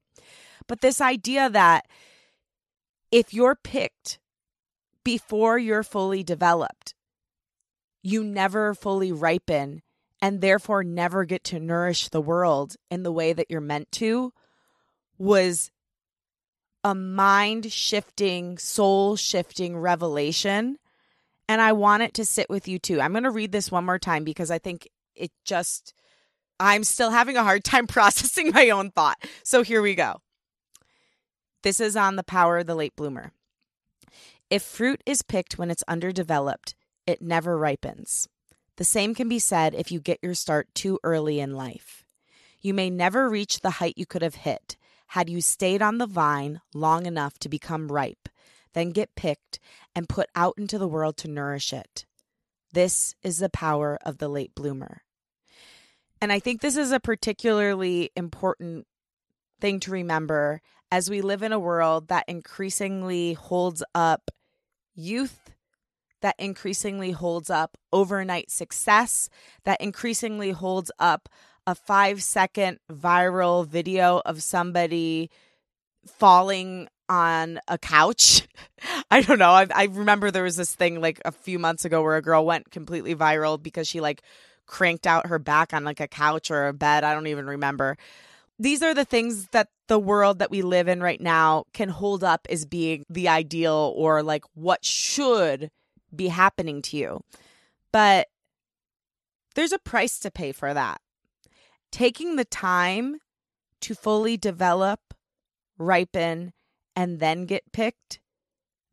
But 0.67 0.83
this 0.83 1.01
idea 1.01 1.49
that 1.49 1.87
if 3.11 3.33
you're 3.33 3.55
picked 3.57 4.19
before 5.05 5.59
you're 5.59 5.83
fully 5.83 6.23
developed, 6.23 6.95
you 8.03 8.23
never 8.23 8.75
fully 8.75 9.11
ripen 9.11 9.81
and 10.21 10.43
therefore 10.43 10.85
never 10.85 11.25
get 11.25 11.45
to 11.45 11.59
nourish 11.59 12.11
the 12.11 12.21
world 12.21 12.77
in 12.91 13.05
the 13.05 13.13
way 13.13 13.33
that 13.33 13.47
you're 13.49 13.63
meant 13.63 13.91
to 13.93 14.35
was 15.17 15.71
a 16.85 16.95
mind 16.95 17.73
shifting, 17.73 18.59
soul 18.59 19.17
shifting 19.17 19.77
revelation. 19.77 20.79
And 21.49 21.61
I 21.61 21.73
want 21.73 22.03
it 22.03 22.15
to 22.15 22.25
sit 22.25 22.51
with 22.51 22.69
you 22.69 22.79
too. 22.79 23.01
I'm 23.01 23.13
going 23.13 23.25
to 23.25 23.31
read 23.31 23.53
this 23.53 23.71
one 23.71 23.85
more 23.85 23.99
time 23.99 24.25
because 24.25 24.51
I 24.51 24.59
think 24.59 24.89
it 25.15 25.31
just, 25.45 25.95
I'm 26.61 26.85
still 26.85 27.11
having 27.11 27.37
a 27.37 27.43
hard 27.43 27.65
time 27.65 27.87
processing 27.87 28.53
my 28.53 28.71
own 28.71 28.91
thought. 28.91 29.19
So 29.43 29.63
here 29.63 29.83
we 29.83 29.95
go. 29.95 30.21
This 31.63 31.81
is 31.81 31.97
on 31.97 32.17
the 32.17 32.23
power 32.23 32.59
of 32.59 32.67
the 32.67 32.75
late 32.75 32.95
bloomer. 32.95 33.33
If 34.51 34.63
fruit 34.63 35.03
is 35.05 35.23
picked 35.23 35.59
when 35.59 35.71
it's 35.71 35.85
underdeveloped, 35.89 36.75
it 37.07 37.21
never 37.21 37.59
ripens. 37.59 38.29
The 38.77 38.85
same 38.85 39.15
can 39.15 39.29
be 39.29 39.39
said 39.39 39.75
if 39.75 39.91
you 39.91 40.01
get 40.01 40.21
your 40.23 40.35
start 40.35 40.69
too 40.75 41.01
early 41.03 41.41
in 41.41 41.55
life. 41.55 42.05
You 42.61 42.73
may 42.75 42.91
never 42.91 43.29
reach 43.29 43.61
the 43.61 43.71
height 43.71 43.95
you 43.97 44.07
could 44.07 44.23
have 44.23 44.37
hit 44.37 44.77
had 45.09 45.31
you 45.31 45.41
stayed 45.41 45.83
on 45.83 45.99
the 45.99 46.07
vine 46.07 46.61
long 46.75 47.07
enough 47.07 47.39
to 47.39 47.49
become 47.49 47.91
ripe, 47.91 48.29
then 48.75 48.91
get 48.91 49.15
picked 49.15 49.59
and 49.95 50.09
put 50.09 50.29
out 50.35 50.55
into 50.59 50.79
the 50.79 50.89
world 50.89 51.17
to 51.19 51.29
nourish 51.29 51.73
it. 51.73 52.05
This 52.73 53.15
is 53.23 53.39
the 53.39 53.49
power 53.49 53.99
of 54.05 54.19
the 54.19 54.29
late 54.29 54.55
bloomer. 54.55 55.03
And 56.21 56.33
I 56.33 56.41
think 56.41 56.61
this 56.61 56.77
is 56.77 56.93
a 56.93 57.01
particularly 57.01 58.11
important 58.17 58.87
thing 59.61 59.81
to 59.81 59.91
remember 59.91 60.61
as 60.91 61.11
we 61.11 61.21
live 61.21 61.43
in 61.43 61.53
a 61.53 61.59
world 61.59 62.09
that 62.09 62.25
increasingly 62.29 63.35
holds 63.35 63.83
up 63.95 64.31
youth, 64.95 65.51
that 66.23 66.35
increasingly 66.39 67.13
holds 67.13 67.51
up 67.51 67.77
overnight 67.93 68.51
success, 68.51 69.29
that 69.65 69.81
increasingly 69.81 70.51
holds 70.51 70.91
up 70.99 71.29
a 71.69 71.75
five 71.75 72.23
second 72.23 72.79
viral 72.91 73.67
video 73.67 74.23
of 74.25 74.43
somebody 74.43 75.29
falling 76.07 76.89
on 77.11 77.61
a 77.69 77.77
couch. 77.77 78.49
I 79.11 79.21
don't 79.21 79.39
know. 79.39 79.51
I, 79.51 79.67
I 79.75 79.85
remember 79.85 80.31
there 80.31 80.45
was 80.45 80.57
this 80.57 80.75
thing 80.75 81.03
like 81.03 81.21
a 81.27 81.31
few 81.31 81.59
months 81.59 81.85
ago 81.85 82.03
where 82.03 82.17
a 82.17 82.23
girl 82.23 82.47
went 82.47 82.71
completely 82.71 83.15
viral 83.15 83.63
because 83.63 83.87
she 83.87 84.01
like 84.01 84.23
cranked 84.65 85.07
out 85.07 85.27
her 85.27 85.39
back 85.39 85.75
on 85.75 85.85
like 85.85 86.01
a 86.01 86.09
couch 86.09 86.51
or 86.51 86.69
a 86.69 86.73
bed. 86.73 87.05
I 87.05 87.13
don't 87.13 87.27
even 87.27 87.47
remember. 87.47 87.99
These 88.59 88.83
are 88.83 88.95
the 88.95 89.05
things 89.05 89.49
that 89.49 89.69
the 89.89 89.99
world 89.99 90.39
that 90.39 90.51
we 90.51 90.63
live 90.63 90.89
in 90.89 91.03
right 91.03 91.21
now 91.21 91.65
can 91.75 91.91
hold 91.91 92.25
up 92.25 92.47
as 92.49 92.65
being 92.65 93.05
the 93.11 93.29
ideal 93.29 93.93
or 93.95 94.23
like 94.23 94.45
what 94.55 94.87
should 94.87 95.71
be 96.17 96.29
happening 96.29 96.81
to 96.81 96.97
you. 96.97 97.21
But 97.93 98.29
there's 99.55 99.73
a 99.73 99.79
price 99.79 100.19
to 100.21 100.31
pay 100.31 100.53
for 100.53 100.73
that. 100.73 101.03
Taking 101.91 102.37
the 102.37 102.45
time 102.45 103.19
to 103.81 103.95
fully 103.95 104.37
develop, 104.37 105.15
ripen, 105.79 106.53
and 106.95 107.21
then 107.21 107.47
get 107.47 107.73
picked 107.73 108.21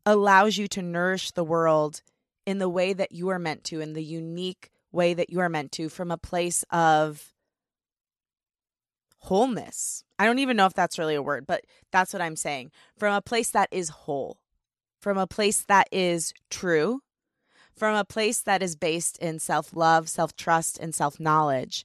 allows 0.04 0.56
you 0.56 0.68
to 0.68 0.82
nourish 0.82 1.32
the 1.32 1.44
world 1.44 2.02
in 2.46 2.58
the 2.58 2.68
way 2.68 2.92
that 2.92 3.12
you 3.12 3.28
are 3.28 3.38
meant 3.38 3.64
to, 3.64 3.80
in 3.80 3.92
the 3.92 4.04
unique 4.04 4.70
way 4.92 5.12
that 5.12 5.30
you 5.30 5.40
are 5.40 5.48
meant 5.48 5.72
to, 5.72 5.88
from 5.88 6.10
a 6.10 6.16
place 6.16 6.64
of 6.70 7.32
wholeness. 9.18 10.04
I 10.18 10.24
don't 10.24 10.38
even 10.38 10.56
know 10.56 10.66
if 10.66 10.74
that's 10.74 10.98
really 10.98 11.16
a 11.16 11.22
word, 11.22 11.46
but 11.46 11.64
that's 11.90 12.12
what 12.12 12.22
I'm 12.22 12.36
saying. 12.36 12.70
From 12.96 13.12
a 13.12 13.20
place 13.20 13.50
that 13.50 13.68
is 13.72 13.88
whole, 13.88 14.38
from 15.00 15.18
a 15.18 15.26
place 15.26 15.62
that 15.62 15.88
is 15.90 16.32
true, 16.48 17.00
from 17.74 17.96
a 17.96 18.04
place 18.04 18.40
that 18.40 18.62
is 18.62 18.76
based 18.76 19.18
in 19.18 19.40
self 19.40 19.74
love, 19.74 20.08
self 20.08 20.36
trust, 20.36 20.78
and 20.78 20.94
self 20.94 21.18
knowledge, 21.18 21.84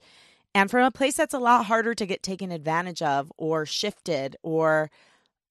and 0.54 0.70
from 0.70 0.84
a 0.84 0.92
place 0.92 1.16
that's 1.16 1.34
a 1.34 1.40
lot 1.40 1.66
harder 1.66 1.94
to 1.94 2.06
get 2.06 2.24
taken 2.24 2.52
advantage 2.52 3.02
of 3.02 3.32
or 3.38 3.66
shifted 3.66 4.36
or 4.44 4.90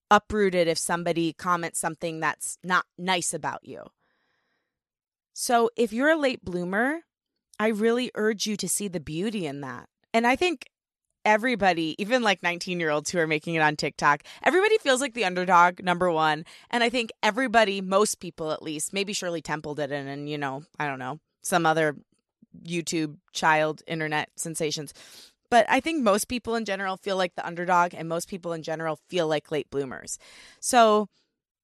uprooted 0.09 0.67
if 0.67 0.77
somebody 0.77 1.33
comments 1.33 1.79
something 1.79 2.19
that's 2.19 2.57
not 2.63 2.85
nice 2.97 3.33
about 3.33 3.65
you. 3.65 3.83
So, 5.33 5.69
if 5.75 5.93
you're 5.93 6.09
a 6.09 6.17
late 6.17 6.43
bloomer, 6.43 6.99
I 7.59 7.69
really 7.69 8.11
urge 8.15 8.45
you 8.45 8.57
to 8.57 8.67
see 8.67 8.87
the 8.87 8.99
beauty 8.99 9.45
in 9.47 9.61
that. 9.61 9.87
And 10.13 10.27
I 10.27 10.35
think 10.35 10.65
everybody, 11.23 11.95
even 11.97 12.21
like 12.21 12.43
19 12.43 12.79
year 12.79 12.89
olds 12.89 13.09
who 13.09 13.19
are 13.19 13.27
making 13.27 13.55
it 13.55 13.61
on 13.61 13.75
TikTok, 13.75 14.23
everybody 14.43 14.77
feels 14.79 15.01
like 15.01 15.13
the 15.13 15.25
underdog, 15.25 15.83
number 15.83 16.11
one. 16.11 16.45
And 16.69 16.83
I 16.83 16.89
think 16.89 17.11
everybody, 17.23 17.81
most 17.81 18.19
people 18.19 18.51
at 18.51 18.61
least, 18.61 18.93
maybe 18.93 19.13
Shirley 19.13 19.41
Temple 19.41 19.75
did 19.75 19.91
it, 19.91 20.05
and, 20.05 20.29
you 20.29 20.37
know, 20.37 20.63
I 20.79 20.87
don't 20.87 20.99
know, 20.99 21.19
some 21.41 21.65
other 21.65 21.95
YouTube 22.63 23.17
child 23.31 23.81
internet 23.87 24.29
sensations. 24.35 24.93
But 25.49 25.65
I 25.69 25.81
think 25.81 26.01
most 26.01 26.29
people 26.29 26.55
in 26.55 26.65
general 26.65 26.95
feel 26.97 27.17
like 27.17 27.35
the 27.35 27.45
underdog, 27.45 27.93
and 27.93 28.07
most 28.07 28.29
people 28.29 28.53
in 28.53 28.63
general 28.63 28.99
feel 29.09 29.27
like 29.27 29.51
late 29.51 29.69
bloomers. 29.69 30.17
So 30.61 31.09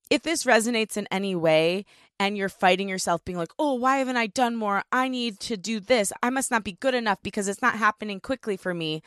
if 0.09 0.23
this 0.23 0.43
resonates 0.43 0.97
in 0.97 1.07
any 1.09 1.35
way 1.35 1.85
and 2.19 2.37
you're 2.37 2.49
fighting 2.49 2.89
yourself, 2.89 3.23
being 3.23 3.37
like, 3.37 3.53
oh, 3.59 3.75
why 3.75 3.97
haven't 3.97 4.17
I 4.17 4.27
done 4.27 4.55
more? 4.55 4.83
I 4.91 5.07
need 5.07 5.39
to 5.41 5.57
do 5.57 5.79
this. 5.79 6.11
I 6.21 6.29
must 6.29 6.51
not 6.51 6.63
be 6.63 6.73
good 6.73 6.95
enough 6.95 7.19
because 7.23 7.47
it's 7.47 7.61
not 7.61 7.75
happening 7.75 8.19
quickly 8.19 8.57
for 8.57 8.73
me. 8.73 9.01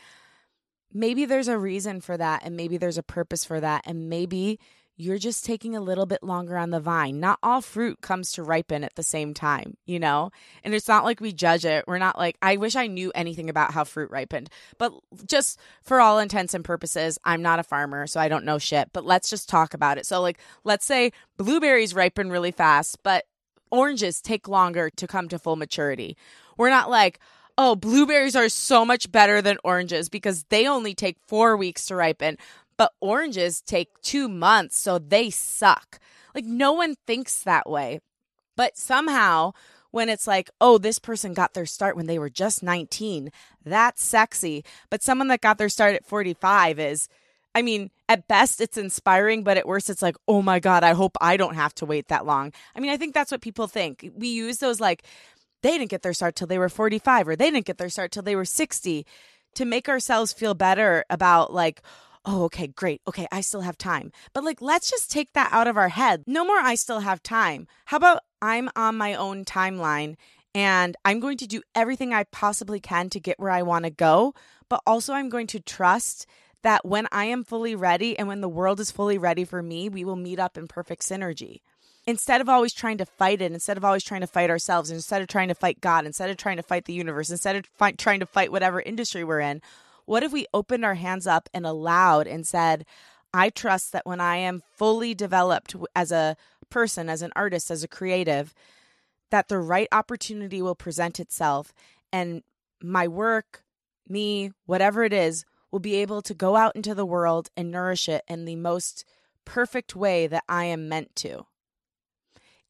Maybe 0.93 1.25
there's 1.25 1.49
a 1.49 1.59
reason 1.59 2.01
for 2.01 2.17
that, 2.17 2.43
and 2.45 2.57
maybe 2.57 2.77
there's 2.77 2.99
a 2.99 3.03
purpose 3.03 3.45
for 3.45 3.61
that, 3.61 3.83
and 3.87 4.09
maybe 4.09 4.59
you're 5.01 5.19
just 5.19 5.47
taking 5.47 5.75
a 5.75 5.81
little 5.81 6.05
bit 6.05 6.23
longer 6.23 6.59
on 6.59 6.69
the 6.69 6.79
vine. 6.79 7.21
Not 7.21 7.39
all 7.43 7.63
fruit 7.63 8.03
comes 8.03 8.33
to 8.33 8.43
ripen 8.43 8.85
at 8.85 8.97
the 8.97 9.03
same 9.03 9.33
time, 9.33 9.79
you 9.87 9.99
know? 9.99 10.31
And 10.63 10.75
it's 10.75 10.89
not 10.89 11.05
like 11.05 11.23
we 11.23 11.33
judge 11.33 11.65
it. 11.65 11.87
We're 11.89 11.97
not 11.97 12.19
like, 12.19 12.37
I 12.43 12.59
wish 12.59 12.77
I 12.77 12.87
knew 12.87 13.11
anything 13.15 13.49
about 13.49 13.73
how 13.73 13.85
fruit 13.85 14.11
ripened. 14.11 14.51
But 14.77 14.93
just 15.27 15.59
for 15.83 16.03
all 16.03 16.19
intents 16.19 16.53
and 16.53 16.63
purposes, 16.63 17.19
I'm 17.25 17.41
not 17.41 17.59
a 17.59 17.63
farmer, 17.65 18.07
so 18.07 18.21
I 18.21 18.29
don't 18.29 18.45
know 18.45 18.59
shit. 18.59 18.91
But 18.93 19.07
let's 19.07 19.31
just 19.31 19.49
talk 19.49 19.73
about 19.73 19.97
it. 19.97 20.05
So, 20.05 20.21
like, 20.21 20.39
let's 20.65 20.85
say 20.85 21.13
blueberries 21.39 21.95
ripen 21.95 22.29
really 22.29 22.53
fast, 22.53 22.99
but 23.03 23.25
oranges 23.71 24.21
take 24.21 24.49
longer 24.49 24.91
to 24.97 25.07
come 25.07 25.29
to 25.31 25.39
full 25.39 25.57
maturity. 25.57 26.15
We're 26.59 26.69
not 26.69 26.91
like, 26.91 27.21
oh, 27.57 27.75
blueberries 27.75 28.37
are 28.37 28.51
so 28.51 28.85
much 28.85 29.11
better 29.11 29.41
than 29.41 29.57
oranges 29.65 30.11
because 30.11 30.45
they 30.51 30.67
only 30.67 30.95
take 30.95 31.17
four 31.27 31.57
weeks 31.57 31.87
to 31.87 31.97
ripen 31.97 32.37
but 32.81 32.95
oranges 32.99 33.61
take 33.61 34.01
two 34.01 34.27
months, 34.27 34.79
so 34.79 34.99
they 34.99 35.29
suck. 35.29 35.99
Like, 36.35 36.47
no 36.47 36.73
one 36.73 36.95
thinks 37.07 37.43
that 37.43 37.69
way. 37.69 38.01
But 38.57 38.79
somehow, 38.79 39.53
when 39.91 40.09
it's 40.09 40.27
like, 40.27 40.49
oh, 40.63 40.79
this 40.79 40.99
person 40.99 41.35
got 41.35 41.53
their 41.53 41.67
start 41.67 41.95
when 41.95 42.07
they 42.07 42.19
were 42.19 42.31
just 42.31 42.63
19, 42.63 43.33
that's 43.67 44.03
sexy. 44.03 44.65
But 44.89 45.03
someone 45.03 45.29
that 45.29 45.43
got 45.43 45.59
their 45.59 45.69
start 45.69 45.95
at 45.95 46.07
45 46.07 46.79
is, 46.79 47.11
I 47.55 47.61
mean, 47.61 47.91
at 48.09 48.27
best, 48.27 48.63
it's 48.63 48.79
inspiring, 48.79 49.43
but 49.43 49.59
at 49.59 49.69
worst, 49.69 49.91
it's 49.91 50.01
like, 50.01 50.17
oh 50.27 50.41
my 50.41 50.59
God, 50.59 50.83
I 50.83 50.95
hope 50.95 51.19
I 51.21 51.37
don't 51.37 51.57
have 51.57 51.75
to 51.75 51.85
wait 51.85 52.09
that 52.09 52.25
long. 52.25 52.51
I 52.75 52.81
mean, 52.81 52.91
I 52.91 52.97
think 52.97 53.13
that's 53.13 53.31
what 53.31 53.43
people 53.43 53.67
think. 53.67 54.11
We 54.17 54.29
use 54.29 54.57
those 54.57 54.81
like, 54.81 55.03
they 55.61 55.73
didn't 55.73 55.91
get 55.91 56.01
their 56.01 56.15
start 56.15 56.35
till 56.35 56.47
they 56.47 56.59
were 56.59 56.71
45 56.71 57.29
or 57.29 57.37
they 57.37 57.51
didn't 57.51 57.67
get 57.67 57.77
their 57.77 57.91
start 57.91 58.11
till 58.11 58.23
they 58.23 58.37
were 58.37 58.47
60 58.47 59.05
to 59.57 59.65
make 59.67 59.91
ourselves 59.91 60.33
feel 60.33 60.55
better 60.55 61.05
about 61.11 61.53
like, 61.53 61.83
oh, 62.25 62.45
okay, 62.45 62.67
great. 62.67 63.01
Okay, 63.09 63.27
I 63.33 63.41
still 63.41 63.63
have 63.63 63.79
time. 63.79 64.13
But 64.33 64.45
like, 64.45 64.61
let's 64.61 64.91
just 64.91 65.11
take 65.11 65.33
that 65.33 65.53
out 65.53 65.67
of 65.67 65.77
our 65.77 65.89
head. 65.89 66.25
No 66.27 66.45
more, 66.45 66.59
I 66.59 66.75
still 66.75 67.01
have 67.01 67.23
time. 67.23 67.67
How 67.87 67.97
about 67.97 68.21
I'm 68.43 68.69
on 68.77 68.97
my 68.97 69.15
own 69.15 69.45
timeline 69.45 70.17
and 70.55 70.97
I'm 71.05 71.21
going 71.21 71.39
to 71.39 71.47
do 71.47 71.63
everything 71.75 72.13
I 72.13 72.25
possibly 72.25 72.81
can 72.81 73.11
to 73.11 73.21
get 73.21 73.39
where 73.39 73.51
I 73.51 73.63
want 73.63 73.85
to 73.85 73.91
go, 73.91 74.35
but 74.69 74.83
also 74.87 75.15
I'm 75.15 75.29
going 75.29 75.47
to 75.49 75.61
trust 75.61 76.27
that 76.63 76.85
when 76.85 77.07
I 77.11 77.27
am 77.27 77.45
fully 77.45 77.75
ready 77.75 78.19
and 78.19 78.29
when 78.29 78.41
the 78.41 78.49
world 78.49 78.81
is 78.81 78.91
fully 78.91 79.17
ready 79.17 79.45
for 79.45 79.63
me, 79.63 79.89
we 79.89 80.05
will 80.05 80.17
meet 80.17 80.39
up 80.39 80.59
in 80.59 80.69
perfect 80.69 81.03
synergy. 81.03 81.61
Instead 82.07 82.41
of 82.41 82.49
always 82.49 82.73
trying 82.73 82.99
to 82.99 83.07
fight 83.07 83.41
it, 83.41 83.53
instead 83.53 83.77
of 83.77 83.85
always 83.85 84.03
trying 84.03 84.23
to 84.23 84.27
fight 84.27 84.51
ourselves, 84.51 84.91
instead 84.91 85.23
of 85.23 85.29
trying 85.29 85.49
to 85.49 85.55
fight 85.55 85.81
God, 85.81 86.07
instead 86.07 86.31
of 86.31 86.37
trying 86.37 86.57
to 86.57 86.63
fight 86.63 86.87
the 86.87 86.93
universe, 86.93 87.31
instead 87.31 87.57
of 87.57 87.67
fight, 87.67 87.99
trying 87.99 88.21
to 88.21 88.27
fight 88.27 88.51
whatever 88.51 88.81
industry 88.81 89.23
we're 89.23 89.41
in, 89.41 89.61
what 90.11 90.25
if 90.25 90.33
we 90.33 90.45
opened 90.53 90.85
our 90.85 90.97
hands 90.97 91.29
up 91.29 91.49
and 91.55 91.65
allowed 91.65 92.27
and 92.27 92.45
said, 92.45 92.85
I 93.33 93.49
trust 93.49 93.93
that 93.93 94.05
when 94.05 94.21
I 94.21 94.39
am 94.39 94.61
fully 94.77 95.15
developed 95.15 95.77
as 95.95 96.11
a 96.11 96.37
person, 96.69 97.09
as 97.09 97.23
an 97.23 97.31
artist, 97.37 97.71
as 97.71 97.85
a 97.85 97.89
creative, 97.89 98.53
that 99.31 99.47
the 99.47 99.61
right 99.61 99.87
opportunity 99.93 100.61
will 100.63 100.75
present 100.75 101.21
itself 101.21 101.73
and 102.13 102.43
my 102.83 103.07
work, 103.07 103.63
me, 104.09 104.51
whatever 104.67 105.05
it 105.05 105.13
is, 105.13 105.45
will 105.71 105.79
be 105.79 105.95
able 105.95 106.23
to 106.23 106.35
go 106.35 106.57
out 106.57 106.75
into 106.75 106.93
the 106.93 107.07
world 107.07 107.49
and 107.57 107.71
nourish 107.71 108.09
it 108.09 108.25
in 108.27 108.47
the 108.47 108.57
most 108.57 109.05
perfect 109.45 109.95
way 109.95 110.27
that 110.27 110.43
I 110.49 110.65
am 110.65 110.89
meant 110.89 111.15
to. 111.17 111.47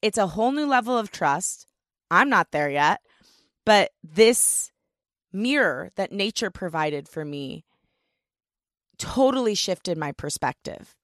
It's 0.03 0.19
a 0.19 0.27
whole 0.27 0.53
new 0.53 0.67
level 0.67 0.99
of 0.99 1.11
trust. 1.11 1.67
I'm 2.11 2.29
not 2.29 2.51
there 2.51 2.69
yet, 2.69 3.01
but 3.65 3.93
this 4.05 4.73
mirror 5.33 5.91
that 5.97 6.13
nature 6.13 6.51
provided 6.51 7.09
for 7.09 7.25
me 7.25 7.65
totally 8.99 9.55
shifted 9.55 9.97
my 9.97 10.13
perspective. 10.13 10.95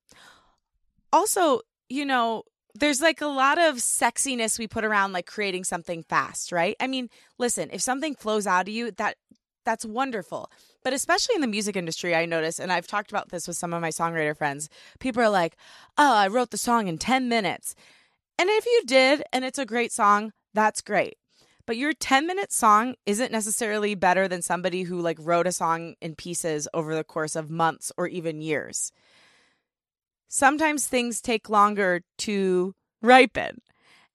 Also, 1.13 1.61
you 1.89 2.05
know, 2.05 2.43
there's 2.75 3.01
like 3.01 3.21
a 3.21 3.27
lot 3.27 3.59
of 3.59 3.77
sexiness 3.77 4.59
we 4.59 4.67
put 4.67 4.85
around 4.85 5.13
like 5.13 5.27
creating 5.27 5.65
something 5.65 6.03
fast, 6.03 6.53
right? 6.53 6.77
I 6.79 6.87
mean, 6.87 7.09
listen, 7.39 7.71
if 7.73 7.81
something 7.81 8.15
flows 8.15 8.47
out 8.47 8.69
of 8.69 8.75
you, 8.75 8.91
that 8.93 9.17
that's 9.65 9.85
wonderful. 9.85 10.51
But 10.85 10.93
especially 10.93 11.35
in 11.35 11.41
the 11.41 11.47
music 11.49 11.75
industry, 11.75 12.15
I 12.15 12.25
notice, 12.27 12.61
and 12.61 12.73
I've 12.73 12.87
talked 12.87 13.11
about 13.11 13.31
this 13.31 13.49
with 13.49 13.57
some 13.57 13.73
of 13.73 13.83
my 13.83 13.89
songwriter 13.89 14.37
friends, 14.37 14.69
people 15.01 15.23
are 15.23 15.29
like, 15.29 15.57
oh, 15.99 16.15
I 16.15 16.29
wrote 16.29 16.51
the 16.51 16.59
song 16.59 16.87
in 16.87 16.99
10 16.99 17.29
minutes. 17.29 17.75
And 18.39 18.49
if 18.49 18.65
you 18.65 18.83
did, 18.87 19.25
and 19.33 19.45
it's 19.45 19.59
a 19.59 19.67
great 19.67 19.93
song, 19.93 20.33
that's 20.55 20.81
great. 20.81 21.17
But 21.67 21.77
your 21.77 21.93
10 21.93 22.27
minute 22.27 22.53
song 22.53 22.95
isn't 23.07 23.33
necessarily 23.33 23.95
better 23.95 24.29
than 24.29 24.41
somebody 24.41 24.85
who 24.85 25.01
like 25.01 25.19
wrote 25.21 25.49
a 25.49 25.53
song 25.53 25.95
in 26.01 26.15
pieces 26.15 26.69
over 26.73 26.95
the 26.95 27.05
course 27.05 27.35
of 27.35 27.51
months 27.51 27.91
or 27.97 28.07
even 28.07 28.41
years. 28.41 28.93
Sometimes 30.29 30.87
things 30.87 31.21
take 31.21 31.51
longer 31.51 32.03
to 32.19 32.75
ripen. 33.03 33.61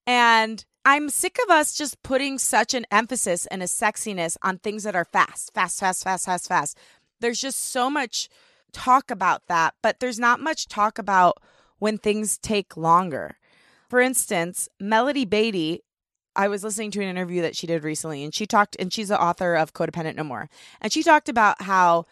And 0.06 0.64
I'm 0.84 1.10
sick 1.10 1.38
of 1.44 1.50
us 1.50 1.74
just 1.74 2.02
putting 2.02 2.38
such 2.38 2.74
an 2.74 2.86
emphasis 2.90 3.46
and 3.46 3.62
a 3.62 3.66
sexiness 3.66 4.36
on 4.42 4.58
things 4.58 4.82
that 4.82 4.96
are 4.96 5.04
fast, 5.04 5.52
fast, 5.54 5.78
fast, 5.78 6.02
fast, 6.02 6.26
fast, 6.26 6.48
fast. 6.48 6.78
There's 7.20 7.40
just 7.40 7.58
so 7.58 7.88
much 7.88 8.28
talk 8.72 9.10
about 9.10 9.42
that, 9.48 9.74
but 9.82 10.00
there's 10.00 10.18
not 10.18 10.40
much 10.40 10.66
talk 10.66 10.98
about 10.98 11.38
when 11.78 11.98
things 11.98 12.38
take 12.38 12.76
longer. 12.76 13.36
For 13.88 14.00
instance, 14.00 14.68
Melody 14.80 15.24
Beattie, 15.24 15.82
I 16.34 16.48
was 16.48 16.64
listening 16.64 16.90
to 16.92 17.02
an 17.02 17.08
interview 17.08 17.42
that 17.42 17.56
she 17.56 17.66
did 17.66 17.84
recently, 17.84 18.24
and 18.24 18.34
she 18.34 18.46
talked, 18.46 18.76
and 18.78 18.92
she's 18.92 19.08
the 19.08 19.20
author 19.20 19.54
of 19.54 19.72
Codependent 19.72 20.16
No 20.16 20.24
More. 20.24 20.48
And 20.80 20.92
she 20.92 21.02
talked 21.02 21.28
about 21.28 21.62
how 21.62 22.06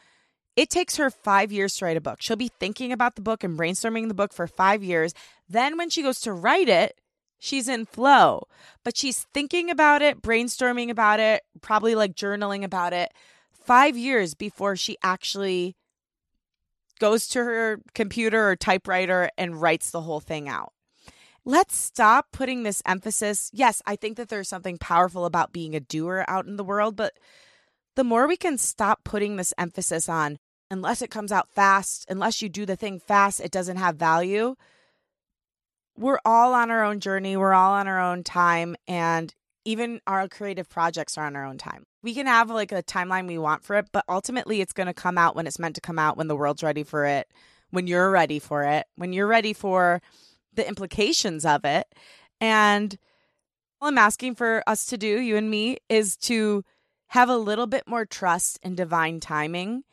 it 0.56 0.68
takes 0.68 0.96
her 0.96 1.10
five 1.10 1.50
years 1.52 1.76
to 1.76 1.84
write 1.84 1.96
a 1.96 2.00
book. 2.00 2.18
She'll 2.20 2.36
be 2.36 2.50
thinking 2.60 2.92
about 2.92 3.14
the 3.14 3.22
book 3.22 3.44
and 3.44 3.58
brainstorming 3.58 4.08
the 4.08 4.14
book 4.14 4.32
for 4.32 4.46
five 4.46 4.82
years. 4.82 5.14
Then, 5.48 5.76
when 5.78 5.90
she 5.90 6.02
goes 6.02 6.20
to 6.20 6.32
write 6.32 6.68
it, 6.68 7.00
she's 7.38 7.68
in 7.68 7.86
flow, 7.86 8.46
but 8.84 8.96
she's 8.96 9.26
thinking 9.32 9.70
about 9.70 10.02
it, 10.02 10.20
brainstorming 10.20 10.90
about 10.90 11.20
it, 11.20 11.42
probably 11.62 11.94
like 11.94 12.14
journaling 12.14 12.62
about 12.64 12.92
it 12.92 13.12
five 13.52 13.96
years 13.96 14.34
before 14.34 14.76
she 14.76 14.96
actually 15.02 15.76
goes 16.98 17.26
to 17.28 17.38
her 17.38 17.80
computer 17.94 18.50
or 18.50 18.56
typewriter 18.56 19.30
and 19.38 19.60
writes 19.60 19.90
the 19.90 20.02
whole 20.02 20.20
thing 20.20 20.48
out. 20.48 20.72
Let's 21.44 21.76
stop 21.76 22.26
putting 22.32 22.62
this 22.62 22.82
emphasis. 22.86 23.50
Yes, 23.52 23.82
I 23.86 23.96
think 23.96 24.16
that 24.16 24.28
there's 24.28 24.48
something 24.48 24.78
powerful 24.78 25.24
about 25.24 25.52
being 25.52 25.74
a 25.74 25.80
doer 25.80 26.24
out 26.28 26.46
in 26.46 26.56
the 26.56 26.64
world, 26.64 26.96
but 26.96 27.14
the 27.96 28.04
more 28.04 28.28
we 28.28 28.36
can 28.36 28.58
stop 28.58 29.04
putting 29.04 29.36
this 29.36 29.54
emphasis 29.58 30.08
on, 30.08 30.38
unless 30.70 31.02
it 31.02 31.10
comes 31.10 31.32
out 31.32 31.48
fast, 31.50 32.06
unless 32.08 32.42
you 32.42 32.48
do 32.48 32.66
the 32.66 32.76
thing 32.76 33.00
fast, 33.00 33.40
it 33.40 33.50
doesn't 33.50 33.78
have 33.78 33.96
value 33.96 34.54
we're 36.00 36.18
all 36.24 36.54
on 36.54 36.70
our 36.70 36.82
own 36.82 36.98
journey, 36.98 37.36
we're 37.36 37.52
all 37.52 37.72
on 37.72 37.86
our 37.86 38.00
own 38.00 38.24
time, 38.24 38.74
and 38.88 39.32
even 39.64 40.00
our 40.06 40.28
creative 40.28 40.68
projects 40.68 41.18
are 41.18 41.26
on 41.26 41.36
our 41.36 41.44
own 41.44 41.58
time. 41.58 41.84
We 42.02 42.14
can 42.14 42.26
have 42.26 42.48
like 42.50 42.72
a 42.72 42.82
timeline 42.82 43.28
we 43.28 43.38
want 43.38 43.62
for 43.62 43.76
it, 43.76 43.88
but 43.92 44.04
ultimately 44.08 44.62
it's 44.62 44.72
going 44.72 44.86
to 44.86 44.94
come 44.94 45.18
out 45.18 45.36
when 45.36 45.46
it's 45.46 45.58
meant 45.58 45.74
to 45.74 45.82
come 45.82 45.98
out, 45.98 46.16
when 46.16 46.28
the 46.28 46.36
world's 46.36 46.62
ready 46.62 46.82
for 46.82 47.04
it, 47.04 47.28
when 47.68 47.86
you're 47.86 48.10
ready 48.10 48.38
for 48.38 48.64
it, 48.64 48.86
when 48.96 49.12
you're 49.12 49.26
ready 49.26 49.52
for 49.52 50.00
the 50.54 50.66
implications 50.66 51.44
of 51.44 51.64
it. 51.64 51.86
And 52.40 52.96
all 53.80 53.88
I'm 53.88 53.98
asking 53.98 54.34
for 54.34 54.62
us 54.66 54.86
to 54.86 54.98
do, 54.98 55.20
you 55.20 55.36
and 55.36 55.50
me, 55.50 55.78
is 55.88 56.16
to 56.18 56.64
have 57.08 57.28
a 57.28 57.36
little 57.36 57.66
bit 57.66 57.86
more 57.86 58.04
trust 58.04 58.58
in 58.62 58.74
divine 58.74 59.20
timing 59.20 59.84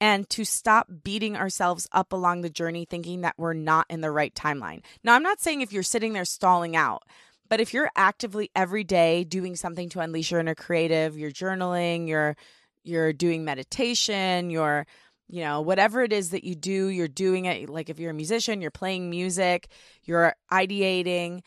and 0.00 0.28
to 0.30 0.44
stop 0.44 0.88
beating 1.02 1.36
ourselves 1.36 1.88
up 1.92 2.12
along 2.12 2.40
the 2.40 2.50
journey 2.50 2.84
thinking 2.84 3.22
that 3.22 3.34
we're 3.36 3.52
not 3.52 3.86
in 3.90 4.00
the 4.00 4.10
right 4.10 4.34
timeline. 4.34 4.82
Now, 5.02 5.14
I'm 5.14 5.22
not 5.22 5.40
saying 5.40 5.60
if 5.60 5.72
you're 5.72 5.82
sitting 5.82 6.12
there 6.12 6.24
stalling 6.24 6.76
out, 6.76 7.02
but 7.48 7.60
if 7.60 7.72
you're 7.72 7.90
actively 7.96 8.50
every 8.54 8.84
day 8.84 9.24
doing 9.24 9.56
something 9.56 9.88
to 9.90 10.00
unleash 10.00 10.30
your 10.30 10.40
inner 10.40 10.54
creative, 10.54 11.18
you're 11.18 11.30
journaling, 11.30 12.08
you're 12.08 12.36
you're 12.84 13.12
doing 13.12 13.44
meditation, 13.44 14.50
you're 14.50 14.86
you 15.28 15.42
know, 15.42 15.60
whatever 15.60 16.02
it 16.02 16.12
is 16.12 16.30
that 16.30 16.44
you 16.44 16.54
do, 16.54 16.88
you're 16.88 17.08
doing 17.08 17.44
it 17.44 17.68
like 17.68 17.90
if 17.90 17.98
you're 17.98 18.10
a 18.10 18.14
musician, 18.14 18.60
you're 18.60 18.70
playing 18.70 19.10
music, 19.10 19.68
you're 20.04 20.34
ideating. 20.50 21.42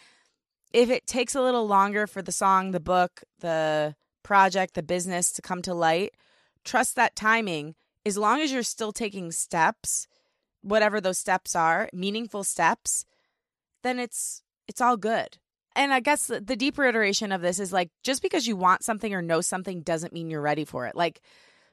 If 0.71 0.89
it 0.89 1.07
takes 1.07 1.35
a 1.35 1.41
little 1.41 1.67
longer 1.67 2.07
for 2.07 2.21
the 2.21 2.31
song, 2.31 2.71
the 2.71 2.79
book, 2.79 3.23
the 3.39 3.95
project, 4.23 4.75
the 4.75 4.83
business 4.83 5.31
to 5.33 5.41
come 5.41 5.61
to 5.63 5.73
light, 5.73 6.13
trust 6.63 6.95
that 6.95 7.15
timing 7.15 7.75
as 8.05 8.17
long 8.17 8.41
as 8.41 8.51
you're 8.51 8.63
still 8.63 8.91
taking 8.91 9.31
steps, 9.31 10.07
whatever 10.61 11.01
those 11.01 11.17
steps 11.17 11.55
are, 11.55 11.89
meaningful 11.93 12.43
steps, 12.43 13.05
then 13.83 13.99
it's 13.99 14.43
it's 14.67 14.81
all 14.81 14.97
good. 14.97 15.37
And 15.75 15.93
I 15.93 16.01
guess 16.01 16.27
the, 16.27 16.41
deeper 16.41 16.83
iteration 16.83 17.31
of 17.31 17.41
this 17.41 17.57
is 17.57 17.71
like 17.71 17.89
just 18.03 18.21
because 18.21 18.45
you 18.45 18.57
want 18.57 18.83
something 18.83 19.13
or 19.13 19.21
know 19.21 19.39
something 19.39 19.81
doesn't 19.81 20.13
mean 20.13 20.29
you're 20.29 20.41
ready 20.41 20.65
for 20.65 20.85
it. 20.85 20.95
Like 20.95 21.21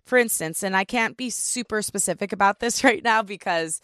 for 0.08 0.18
instance, 0.18 0.62
and 0.62 0.76
I 0.76 0.84
can't 0.84 1.16
be 1.16 1.30
super 1.30 1.82
specific 1.82 2.32
about 2.32 2.60
this 2.60 2.82
right 2.88 3.02
now 3.02 3.22
because 3.22 3.80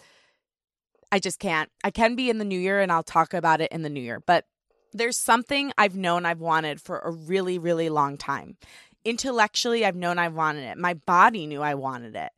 I 1.12 1.18
just 1.18 1.38
can't. 1.38 1.70
I 1.84 1.90
can 1.90 2.16
be 2.16 2.30
in 2.30 2.38
the 2.38 2.44
new 2.44 2.58
year 2.58 2.80
and 2.80 2.90
I'll 2.90 3.02
talk 3.02 3.34
about 3.34 3.60
it 3.60 3.70
in 3.70 3.82
the 3.82 3.90
new 3.90 4.00
year, 4.00 4.20
but 4.26 4.46
there's 4.92 5.16
something 5.16 5.72
I've 5.76 5.96
known 5.96 6.24
I've 6.24 6.40
wanted 6.40 6.80
for 6.80 6.98
a 7.00 7.10
really, 7.10 7.58
really 7.58 7.88
long 7.88 8.16
time 8.16 8.56
intellectually 9.04 9.84
I've 9.84 9.96
known 9.96 10.18
I 10.18 10.28
wanted 10.28 10.64
it. 10.64 10.78
My 10.78 10.94
body 10.94 11.46
knew 11.46 11.62
I 11.62 11.74
wanted 11.74 12.16
it. 12.16 12.30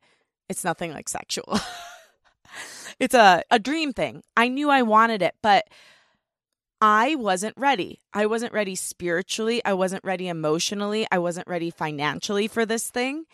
It's 0.48 0.64
nothing 0.64 0.92
like 0.92 1.08
sexual. 1.08 1.58
it's 3.00 3.14
a, 3.14 3.42
a 3.50 3.58
dream 3.58 3.92
thing. 3.92 4.22
I 4.36 4.48
knew 4.48 4.70
I 4.70 4.82
wanted 4.82 5.22
it, 5.22 5.34
but 5.42 5.66
I 6.80 7.14
wasn't 7.14 7.54
ready. 7.56 8.00
I 8.12 8.26
wasn't 8.26 8.52
ready 8.52 8.74
spiritually. 8.74 9.64
I 9.64 9.72
wasn't 9.72 10.04
ready 10.04 10.28
emotionally. 10.28 11.06
I 11.10 11.18
wasn't 11.18 11.48
ready 11.48 11.70
financially 11.70 12.48
for 12.48 12.66
this 12.66 12.90
thing. 12.90 13.24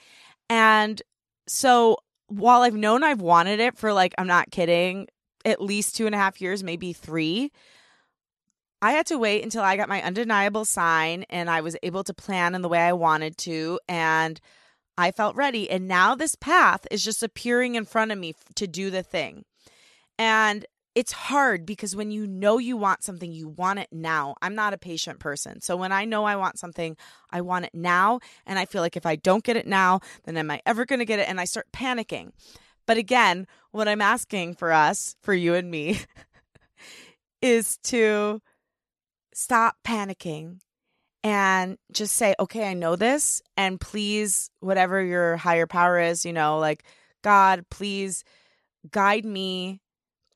And 0.53 1.01
so 1.47 1.97
while 2.27 2.61
I've 2.61 2.75
known 2.75 3.03
I've 3.03 3.23
wanted 3.23 3.59
it 3.59 3.79
for 3.79 3.95
like, 3.95 4.15
I'm 4.19 4.27
not 4.27 4.51
kidding, 4.51 5.09
at 5.47 5.63
least 5.63 5.97
two 5.97 6.05
and 6.05 6.15
a 6.15 6.19
half 6.19 6.43
years, 6.43 6.63
maybe 6.63 6.93
three, 6.93 7.51
I 8.83 8.93
had 8.93 9.07
to 9.07 9.19
wait 9.19 9.43
until 9.43 9.63
I 9.63 9.79
got 9.79 9.89
my 9.89 10.03
undeniable 10.03 10.67
sign 10.67 11.25
and 11.31 11.49
I 11.49 11.63
was 11.63 11.75
able 11.83 12.05
to 12.05 12.13
plan 12.13 12.55
in 12.55 12.61
the 12.61 12.69
way 12.69 12.81
I 12.81 12.93
wanted 12.93 13.39
to. 13.39 13.81
And 13.89 14.39
I 14.99 15.11
felt 15.11 15.37
ready. 15.37 15.71
And 15.71 15.89
now 15.89 16.15
this 16.15 16.35
path 16.35 16.87
is 16.91 17.03
just 17.03 17.23
appearing 17.23 17.75
in 17.75 17.87
front 17.87 18.13
of 18.13 18.19
me 18.19 18.35
to 18.57 18.67
do 18.67 18.91
the 18.91 19.03
thing. 19.03 19.47
And 20.19 20.67
it's 20.95 21.13
hard 21.13 21.65
because 21.65 21.97
when 21.97 22.11
you 22.11 22.27
know 22.27 22.59
you 22.59 22.77
want 22.77 23.03
something, 23.03 23.33
you 23.33 23.49
want 23.49 23.79
it 23.79 23.89
now. 23.91 24.35
I'm 24.43 24.55
not 24.55 24.75
a 24.75 24.79
patient 24.79 25.21
person. 25.21 25.61
So 25.61 25.77
when 25.77 25.93
I 25.93 26.05
know 26.05 26.25
I 26.25 26.37
want 26.37 26.59
something, 26.59 26.97
I 27.31 27.41
want 27.41 27.65
it 27.65 27.75
now. 27.75 28.21
And 28.47 28.59
I 28.59 28.67
feel 28.67 28.83
like 28.83 28.97
if 28.97 29.07
I 29.07 29.17
don't 29.17 29.45
get 29.45 29.57
it 29.57 29.67
now, 29.67 30.01
then 30.25 30.37
am 30.37 30.51
I 30.51 30.61
ever 30.67 30.85
going 30.85 30.99
to 30.99 31.07
get 31.07 31.19
it? 31.19 31.29
And 31.29 31.41
I 31.41 31.45
start 31.45 31.67
panicking. 31.73 32.33
But 32.87 32.99
again, 32.99 33.47
what 33.71 33.89
I'm 33.89 34.03
asking 34.03 34.55
for 34.55 34.73
us, 34.73 35.17
for 35.23 35.33
you 35.33 35.55
and 35.55 35.71
me, 35.71 36.01
is 37.43 37.79
to 37.85 38.43
stop 39.33 39.77
panicking 39.85 40.59
and 41.25 41.79
just 41.93 42.17
say, 42.17 42.35
okay, 42.39 42.69
I 42.69 42.75
know 42.75 42.97
this. 42.97 43.41
And 43.57 43.81
please, 43.81 44.51
whatever 44.61 45.03
your 45.03 45.37
higher 45.37 45.67
power 45.67 45.99
is, 45.99 46.27
you 46.27 46.33
know, 46.33 46.59
like, 46.59 46.85
God, 47.23 47.65
please 47.71 48.25
guide 48.91 49.25
me 49.25 49.81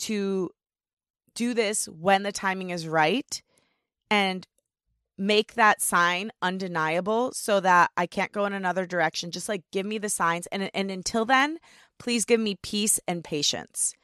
to 0.01 0.51
do 1.35 1.55
this 1.55 1.87
when 1.87 2.23
the 2.23 2.33
timing 2.33 2.71
is 2.71 2.89
right 2.89 3.43
and 4.11 4.47
make 5.19 5.55
that 5.55 5.81
sign 5.81 6.31
undeniable 6.43 7.33
so 7.33 7.61
that 7.61 7.91
I 7.97 8.07
can't 8.07 8.33
go 8.33 8.45
in 8.45 8.53
another 8.53 8.87
direction. 8.87 9.31
Just 9.31 9.49
like 9.49 9.63
give 9.73 9.87
me 9.87 9.99
the 9.99 10.09
signs. 10.09 10.47
And, 10.49 10.71
and 10.75 10.91
until 10.91 11.25
then, 11.25 11.59
please 11.99 12.25
give 12.25 12.41
me 12.41 12.59
peace 12.63 13.01
and 13.09 13.25
patience. 13.25 13.95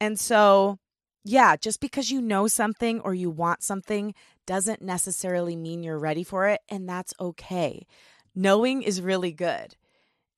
And 0.00 0.18
so 0.18 0.78
yeah, 1.24 1.56
just 1.56 1.80
because 1.80 2.10
you 2.10 2.20
know 2.20 2.46
something 2.46 3.00
or 3.00 3.14
you 3.14 3.30
want 3.30 3.62
something 3.62 4.14
doesn't 4.46 4.82
necessarily 4.82 5.54
mean 5.54 5.82
you're 5.82 5.98
ready 5.98 6.24
for 6.24 6.48
it, 6.48 6.60
and 6.68 6.88
that's 6.88 7.14
okay. 7.20 7.86
Knowing 8.34 8.82
is 8.82 9.02
really 9.02 9.32
good. 9.32 9.76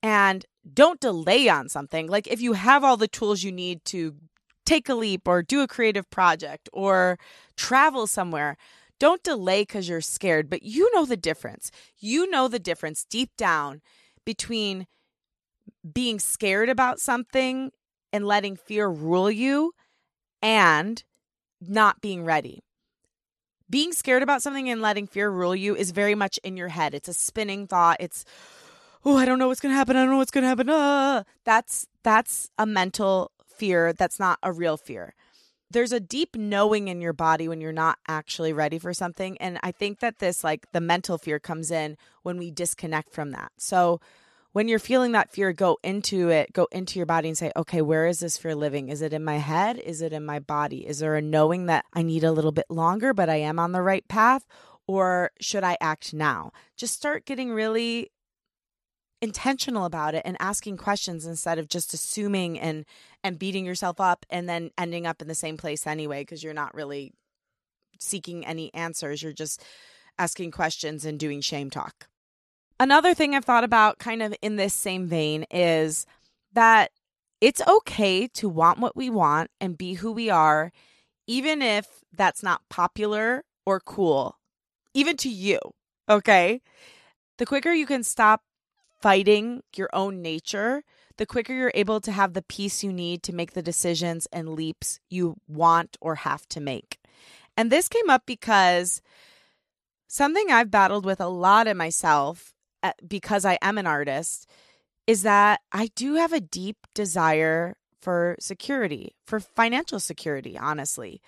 And 0.03 0.45
don't 0.75 1.01
delay 1.01 1.49
on 1.49 1.69
something. 1.69 2.09
Like 2.09 2.27
if 2.27 2.41
you 2.41 2.55
have 2.55 2.83
all 2.83 2.97
the 2.97 3.09
tools 3.09 3.45
you 3.45 3.53
need 3.53 3.85
to 3.87 4.17
take 4.73 4.89
a 4.89 4.95
leap 4.95 5.29
or 5.29 5.43
do 5.43 5.61
a 5.61 5.69
creative 5.69 6.09
project 6.09 6.69
or 6.73 7.19
travel 7.57 8.07
somewhere, 8.07 8.57
don't 8.99 9.23
delay 9.23 9.63
because 9.63 9.89
you're 9.89 10.01
scared, 10.01 10.49
but 10.49 10.63
you 10.63 10.91
know 10.95 11.05
the 11.05 11.17
difference. 11.17 11.71
You 11.99 12.31
know 12.31 12.49
the 12.49 12.59
difference 12.59 13.05
deep 13.05 13.31
down 13.37 13.83
between 14.25 14.87
being 15.93 16.19
scared 16.19 16.71
about 16.71 17.01
something 17.01 17.71
and 18.13 18.27
letting 18.27 18.57
fear 18.57 18.89
rule 18.89 19.31
you 19.31 19.73
and 20.41 21.05
not 21.61 22.01
being 22.01 22.25
ready. 22.25 22.63
Being 23.69 23.93
scared 23.93 24.23
about 24.23 24.43
something 24.43 24.71
and 24.71 24.81
letting 24.81 25.07
fear 25.07 25.31
rule 25.31 25.55
you 25.55 25.77
is 25.77 25.91
very 25.91 26.15
much 26.15 26.39
in 26.43 26.57
your 26.57 26.69
head. 26.69 26.95
It's 26.95 27.09
a 27.09 27.15
spinning 27.15 27.67
thought. 27.67 27.97
It's, 28.01 28.25
oh, 29.05 29.17
I 29.17 29.25
don't 29.25 29.39
know 29.39 29.49
what's 29.49 29.61
going 29.61 29.73
to 29.73 29.77
happen. 29.77 29.97
I 29.97 30.01
don't 30.03 30.11
know 30.11 30.19
what's 30.19 30.31
going 30.31 30.43
to 30.43 30.49
happen. 30.49 30.69
Uh. 30.69 31.25
That's 31.45 31.87
that's 32.05 32.51
a 32.59 32.67
mental 32.67 33.31
fear. 33.63 33.93
That's 33.93 34.19
not 34.19 34.41
a 34.43 34.51
real 34.51 34.77
fear. 34.77 35.15
There's 35.71 35.93
a 35.93 36.01
deep 36.01 36.35
knowing 36.35 36.89
in 36.89 37.01
your 37.01 37.13
body 37.13 37.47
when 37.47 37.61
you're 37.61 37.71
not 37.71 37.97
actually 38.09 38.53
ready 38.53 38.77
for 38.81 38.93
something. 38.93 39.39
And 39.39 39.61
I 39.63 39.71
think 39.71 40.01
that 40.01 40.19
this, 40.19 40.43
like 40.43 40.67
the 40.73 40.81
mental 40.81 41.17
fear, 41.17 41.39
comes 41.39 41.71
in 41.71 41.97
when 42.25 42.39
we 42.39 42.51
disconnect 42.51 43.13
from 43.13 43.31
that. 43.31 43.53
So 43.59 44.01
when 44.51 44.67
you're 44.67 44.81
feeling 44.81 45.13
that 45.13 45.31
fear, 45.31 45.53
go 45.53 45.79
into 45.85 46.29
it, 46.29 46.53
go 46.53 46.67
into 46.73 46.99
your 46.99 47.07
body 47.07 47.29
and 47.29 47.39
say, 47.39 47.53
okay, 47.55 47.83
where 47.83 48.09
is 48.09 48.19
this 48.19 48.37
fear 48.37 48.57
living? 48.57 48.89
Is 48.89 49.01
it 49.01 49.13
in 49.13 49.23
my 49.23 49.37
head? 49.37 49.79
Is 49.79 50.03
it 50.03 50.13
in 50.13 50.27
my 50.27 50.41
body? 50.41 50.85
Is 50.85 50.99
there 50.99 51.15
a 51.15 51.23
knowing 51.23 51.67
that 51.67 51.85
I 51.93 52.03
need 52.03 52.25
a 52.25 52.33
little 52.33 52.53
bit 52.53 52.67
longer, 52.69 53.15
but 53.15 53.29
I 53.29 53.37
am 53.37 53.61
on 53.61 53.71
the 53.71 53.81
right 53.81 54.07
path? 54.09 54.45
Or 54.89 55.31
should 55.41 55.63
I 55.63 55.79
act 55.81 56.13
now? 56.13 56.51
Just 56.77 56.95
start 56.95 57.27
getting 57.27 57.53
really 57.53 58.11
intentional 59.23 59.85
about 59.85 60.15
it 60.15 60.23
and 60.25 60.37
asking 60.41 60.77
questions 60.77 61.25
instead 61.25 61.59
of 61.59 61.69
just 61.69 61.95
assuming 61.95 62.59
and 62.59 62.85
and 63.23 63.39
beating 63.39 63.65
yourself 63.65 64.01
up 64.01 64.27
and 64.29 64.49
then 64.49 64.71
ending 64.77 65.07
up 65.07 65.23
in 65.23 65.29
the 65.29 65.35
same 65.35 65.57
place 65.57 65.87
anyway 65.87 66.23
because 66.23 66.43
you're 66.43 66.53
not 66.53 66.75
really 66.75 67.15
seeking 68.01 68.45
any 68.45 68.75
answers. 68.75 69.23
You're 69.23 69.33
just 69.33 69.65
asking 70.19 70.51
questions 70.51 71.05
and 71.05 71.19
doing 71.19 71.41
shame 71.41 71.71
talk. 71.71 72.09
Another 72.81 73.15
thing 73.15 73.35
I've 73.35 73.45
thought 73.45 73.63
about, 73.63 73.99
kind 73.99 74.23
of 74.23 74.35
in 74.43 74.57
this 74.57 74.75
same 74.75 75.07
vein, 75.07 75.47
is 75.53 76.05
that 76.53 76.91
it's 77.41 77.63
okay 77.67 78.27
to 78.29 78.49
want 78.49 78.81
what 78.81 78.97
we 78.97 79.09
want 79.09 79.51
and 79.61 79.79
be 79.79 79.95
who 79.95 80.11
we 80.11 80.31
are, 80.31 80.73
even 81.29 81.63
if 81.63 81.87
that's 82.13 82.43
not 82.43 82.63
popular 82.69 83.45
or 83.65 83.79
cool, 83.79 84.37
even 84.95 85.17
to 85.19 85.29
you. 85.29 85.61
Okay. 86.09 86.61
The 87.39 87.47
quicker 87.47 87.73
you 87.73 87.87
can 87.87 88.03
stop 88.03 88.43
fighting 89.03 89.63
your 89.77 89.91
own 89.93 90.23
nature, 90.23 90.85
the 91.19 91.27
quicker 91.27 91.53
you're 91.53 91.73
able 91.75 92.01
to 92.01 92.13
have 92.13 92.33
the 92.33 92.43
peace 92.43 92.83
you 92.83 92.93
need 92.93 93.23
to 93.25 93.35
make 93.35 93.53
the 93.53 93.63
decisions 93.63 94.27
and 94.33 94.51
leaps 94.51 95.01
you 95.11 95.37
want 95.49 95.97
or 96.01 96.15
have 96.15 96.47
to 96.49 96.61
make. 96.61 96.99
And 97.57 97.71
this 97.71 97.89
came 97.89 98.09
up 98.09 98.23
because 98.25 99.03
something 100.09 100.51
I've 100.51 100.71
battled 100.71 101.05
with 101.05 101.21
a 101.21 101.29
lot 101.29 101.67
in 101.67 101.77
myself 101.77 102.55
uh, 102.83 102.93
because 103.07 103.45
I 103.45 103.59
am 103.61 103.77
an 103.77 103.87
artist 103.87 104.49
is 105.07 105.23
that 105.23 105.61
I 105.73 105.91
do 105.95 106.15
have 106.15 106.33
a 106.33 106.41
deep 106.41 106.77
desire 106.95 107.77
for 108.01 108.37
security, 108.41 109.15
for 109.27 109.41
financial 109.41 110.01
security, 110.01 110.57
honestly. 110.57 111.21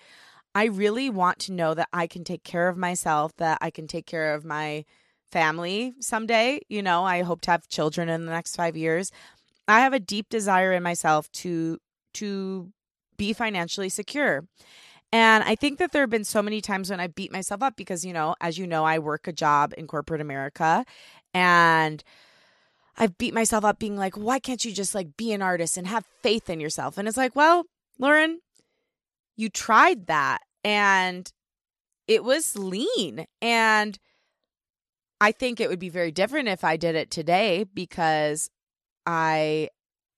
I 0.53 0.65
really 0.65 1.09
want 1.09 1.39
to 1.39 1.51
know 1.51 1.73
that 1.73 1.89
I 1.91 2.07
can 2.07 2.23
take 2.23 2.43
care 2.43 2.69
of 2.69 2.77
myself, 2.77 3.35
that 3.37 3.57
I 3.61 3.69
can 3.69 3.87
take 3.87 4.05
care 4.05 4.33
of 4.33 4.45
my 4.45 4.85
family 5.31 5.93
someday. 5.99 6.61
You 6.69 6.81
know, 6.81 7.03
I 7.03 7.21
hope 7.21 7.41
to 7.41 7.51
have 7.51 7.67
children 7.67 8.09
in 8.09 8.25
the 8.25 8.31
next 8.31 8.55
5 8.55 8.75
years. 8.77 9.11
I 9.67 9.79
have 9.79 9.93
a 9.93 9.99
deep 9.99 10.29
desire 10.29 10.73
in 10.73 10.83
myself 10.83 11.31
to 11.33 11.79
to 12.15 12.71
be 13.17 13.33
financially 13.33 13.89
secure. 13.89 14.45
And 15.11 15.43
I 15.43 15.55
think 15.55 15.79
that 15.79 15.91
there 15.91 16.01
have 16.03 16.09
been 16.09 16.23
so 16.23 16.41
many 16.41 16.61
times 16.61 16.89
when 16.89 16.99
I 16.99 17.07
beat 17.07 17.31
myself 17.31 17.61
up 17.61 17.75
because, 17.75 18.03
you 18.03 18.11
know, 18.11 18.35
as 18.41 18.57
you 18.57 18.67
know, 18.67 18.83
I 18.83 18.99
work 18.99 19.27
a 19.27 19.33
job 19.33 19.73
in 19.77 19.87
corporate 19.87 20.21
America 20.21 20.83
and 21.33 22.03
I've 22.97 23.17
beat 23.17 23.33
myself 23.33 23.63
up 23.63 23.79
being 23.79 23.97
like, 23.97 24.15
why 24.15 24.39
can't 24.39 24.63
you 24.63 24.71
just 24.71 24.95
like 24.95 25.15
be 25.17 25.31
an 25.31 25.41
artist 25.41 25.77
and 25.77 25.87
have 25.87 26.05
faith 26.21 26.49
in 26.49 26.59
yourself? 26.59 26.97
And 26.97 27.07
it's 27.07 27.17
like, 27.17 27.35
well, 27.35 27.65
Lauren, 27.99 28.39
you 29.37 29.49
tried 29.49 30.07
that 30.07 30.39
and 30.63 31.31
it 32.07 32.23
was 32.23 32.57
lean. 32.57 33.25
And 33.41 33.97
I 35.25 35.31
think 35.31 35.59
it 35.59 35.69
would 35.69 35.79
be 35.79 35.89
very 35.89 36.11
different 36.11 36.49
if 36.49 36.63
I 36.63 36.77
did 36.77 36.93
it 36.93 37.09
today 37.09 37.65
because 37.73 38.51
I, 39.07 39.69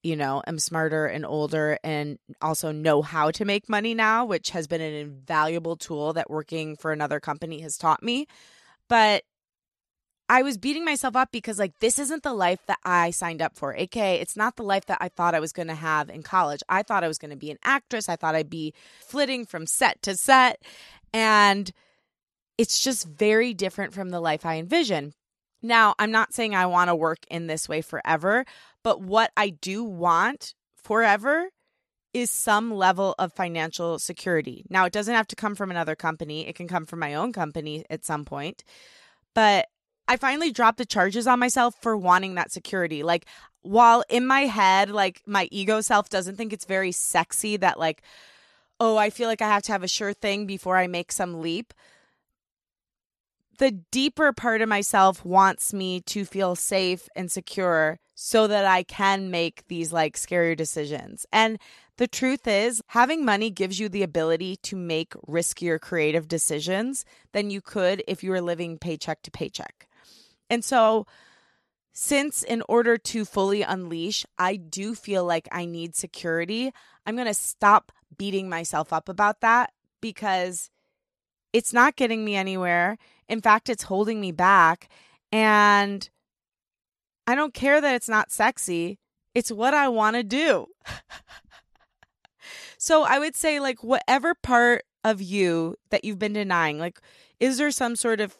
you 0.02 0.16
know, 0.16 0.42
am 0.46 0.58
smarter 0.58 1.06
and 1.06 1.24
older 1.24 1.78
and 1.82 2.18
also 2.42 2.72
know 2.72 3.00
how 3.00 3.30
to 3.30 3.46
make 3.46 3.70
money 3.70 3.94
now, 3.94 4.26
which 4.26 4.50
has 4.50 4.66
been 4.66 4.82
an 4.82 4.92
invaluable 4.92 5.76
tool 5.76 6.12
that 6.12 6.28
working 6.28 6.76
for 6.76 6.92
another 6.92 7.20
company 7.20 7.62
has 7.62 7.78
taught 7.78 8.02
me. 8.02 8.26
But 8.86 9.24
I 10.28 10.42
was 10.42 10.58
beating 10.58 10.84
myself 10.84 11.16
up 11.16 11.32
because, 11.32 11.58
like, 11.58 11.78
this 11.78 11.98
isn't 11.98 12.22
the 12.22 12.34
life 12.34 12.60
that 12.66 12.78
I 12.84 13.10
signed 13.10 13.40
up 13.40 13.56
for. 13.56 13.74
AKA, 13.74 14.20
it's 14.20 14.36
not 14.36 14.56
the 14.56 14.62
life 14.62 14.84
that 14.88 14.98
I 15.00 15.08
thought 15.08 15.34
I 15.34 15.40
was 15.40 15.54
going 15.54 15.68
to 15.68 15.74
have 15.74 16.10
in 16.10 16.22
college. 16.22 16.62
I 16.68 16.82
thought 16.82 17.02
I 17.02 17.08
was 17.08 17.16
going 17.16 17.30
to 17.30 17.36
be 17.36 17.50
an 17.50 17.58
actress. 17.64 18.10
I 18.10 18.16
thought 18.16 18.34
I'd 18.34 18.50
be 18.50 18.74
flitting 19.00 19.46
from 19.46 19.66
set 19.66 20.02
to 20.02 20.18
set. 20.18 20.60
And 21.14 21.72
it's 22.58 22.80
just 22.80 23.06
very 23.06 23.54
different 23.54 23.94
from 23.94 24.10
the 24.10 24.20
life 24.20 24.44
I 24.44 24.56
envision. 24.56 25.14
Now, 25.62 25.94
I'm 25.98 26.10
not 26.10 26.34
saying 26.34 26.54
I 26.54 26.66
want 26.66 26.88
to 26.88 26.94
work 26.94 27.20
in 27.30 27.46
this 27.46 27.68
way 27.68 27.80
forever, 27.80 28.44
but 28.82 29.00
what 29.00 29.30
I 29.36 29.50
do 29.50 29.82
want 29.84 30.54
forever 30.76 31.48
is 32.14 32.30
some 32.30 32.74
level 32.74 33.14
of 33.18 33.32
financial 33.32 33.98
security. 33.98 34.64
Now, 34.68 34.84
it 34.86 34.92
doesn't 34.92 35.14
have 35.14 35.28
to 35.28 35.36
come 35.36 35.54
from 35.54 35.70
another 35.70 35.94
company, 35.94 36.46
it 36.46 36.56
can 36.56 36.68
come 36.68 36.84
from 36.84 36.98
my 36.98 37.14
own 37.14 37.32
company 37.32 37.84
at 37.90 38.04
some 38.04 38.24
point. 38.24 38.64
But 39.34 39.68
I 40.08 40.16
finally 40.16 40.50
dropped 40.50 40.78
the 40.78 40.86
charges 40.86 41.26
on 41.26 41.38
myself 41.38 41.74
for 41.80 41.96
wanting 41.96 42.34
that 42.34 42.50
security. 42.50 43.02
Like, 43.02 43.26
while 43.62 44.04
in 44.08 44.26
my 44.26 44.42
head, 44.42 44.90
like 44.90 45.22
my 45.26 45.48
ego 45.50 45.80
self 45.80 46.08
doesn't 46.08 46.36
think 46.36 46.52
it's 46.52 46.64
very 46.64 46.92
sexy 46.92 47.56
that, 47.58 47.78
like, 47.78 48.02
oh, 48.80 48.96
I 48.96 49.10
feel 49.10 49.28
like 49.28 49.42
I 49.42 49.48
have 49.48 49.62
to 49.64 49.72
have 49.72 49.82
a 49.82 49.88
sure 49.88 50.12
thing 50.12 50.46
before 50.46 50.76
I 50.76 50.86
make 50.86 51.12
some 51.12 51.40
leap. 51.40 51.74
The 53.58 53.72
deeper 53.90 54.32
part 54.32 54.62
of 54.62 54.68
myself 54.68 55.24
wants 55.24 55.74
me 55.74 56.00
to 56.02 56.24
feel 56.24 56.54
safe 56.54 57.08
and 57.16 57.30
secure 57.30 57.98
so 58.14 58.46
that 58.46 58.64
I 58.64 58.84
can 58.84 59.30
make 59.30 59.66
these 59.66 59.92
like 59.92 60.16
scarier 60.16 60.56
decisions. 60.56 61.26
And 61.32 61.58
the 61.96 62.06
truth 62.06 62.46
is, 62.46 62.80
having 62.88 63.24
money 63.24 63.50
gives 63.50 63.80
you 63.80 63.88
the 63.88 64.04
ability 64.04 64.56
to 64.62 64.76
make 64.76 65.12
riskier 65.28 65.80
creative 65.80 66.28
decisions 66.28 67.04
than 67.32 67.50
you 67.50 67.60
could 67.60 68.04
if 68.06 68.22
you 68.22 68.30
were 68.30 68.40
living 68.40 68.78
paycheck 68.78 69.22
to 69.22 69.30
paycheck. 69.32 69.88
And 70.48 70.64
so, 70.64 71.06
since 71.92 72.44
in 72.44 72.62
order 72.68 72.96
to 72.96 73.24
fully 73.24 73.62
unleash, 73.62 74.24
I 74.38 74.54
do 74.54 74.94
feel 74.94 75.24
like 75.24 75.48
I 75.50 75.64
need 75.64 75.96
security, 75.96 76.72
I'm 77.04 77.16
going 77.16 77.26
to 77.26 77.34
stop 77.34 77.90
beating 78.16 78.48
myself 78.48 78.92
up 78.92 79.08
about 79.08 79.40
that 79.40 79.72
because 80.00 80.70
it's 81.52 81.72
not 81.72 81.96
getting 81.96 82.24
me 82.24 82.36
anywhere. 82.36 82.98
In 83.28 83.40
fact, 83.40 83.68
it's 83.68 83.84
holding 83.84 84.20
me 84.20 84.32
back. 84.32 84.88
And 85.32 86.08
I 87.26 87.34
don't 87.34 87.54
care 87.54 87.80
that 87.80 87.94
it's 87.94 88.08
not 88.08 88.30
sexy, 88.30 88.98
it's 89.34 89.52
what 89.52 89.74
I 89.74 89.88
want 89.88 90.16
to 90.16 90.22
do. 90.22 90.66
so 92.78 93.02
I 93.02 93.18
would 93.18 93.36
say, 93.36 93.60
like, 93.60 93.84
whatever 93.84 94.34
part 94.34 94.84
of 95.04 95.20
you 95.20 95.76
that 95.90 96.04
you've 96.04 96.18
been 96.18 96.32
denying, 96.32 96.78
like, 96.78 97.00
is 97.38 97.58
there 97.58 97.70
some 97.70 97.96
sort 97.96 98.20
of 98.20 98.38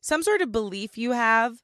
some 0.00 0.22
sort 0.22 0.40
of 0.40 0.52
belief 0.52 0.96
you 0.96 1.12
have 1.12 1.62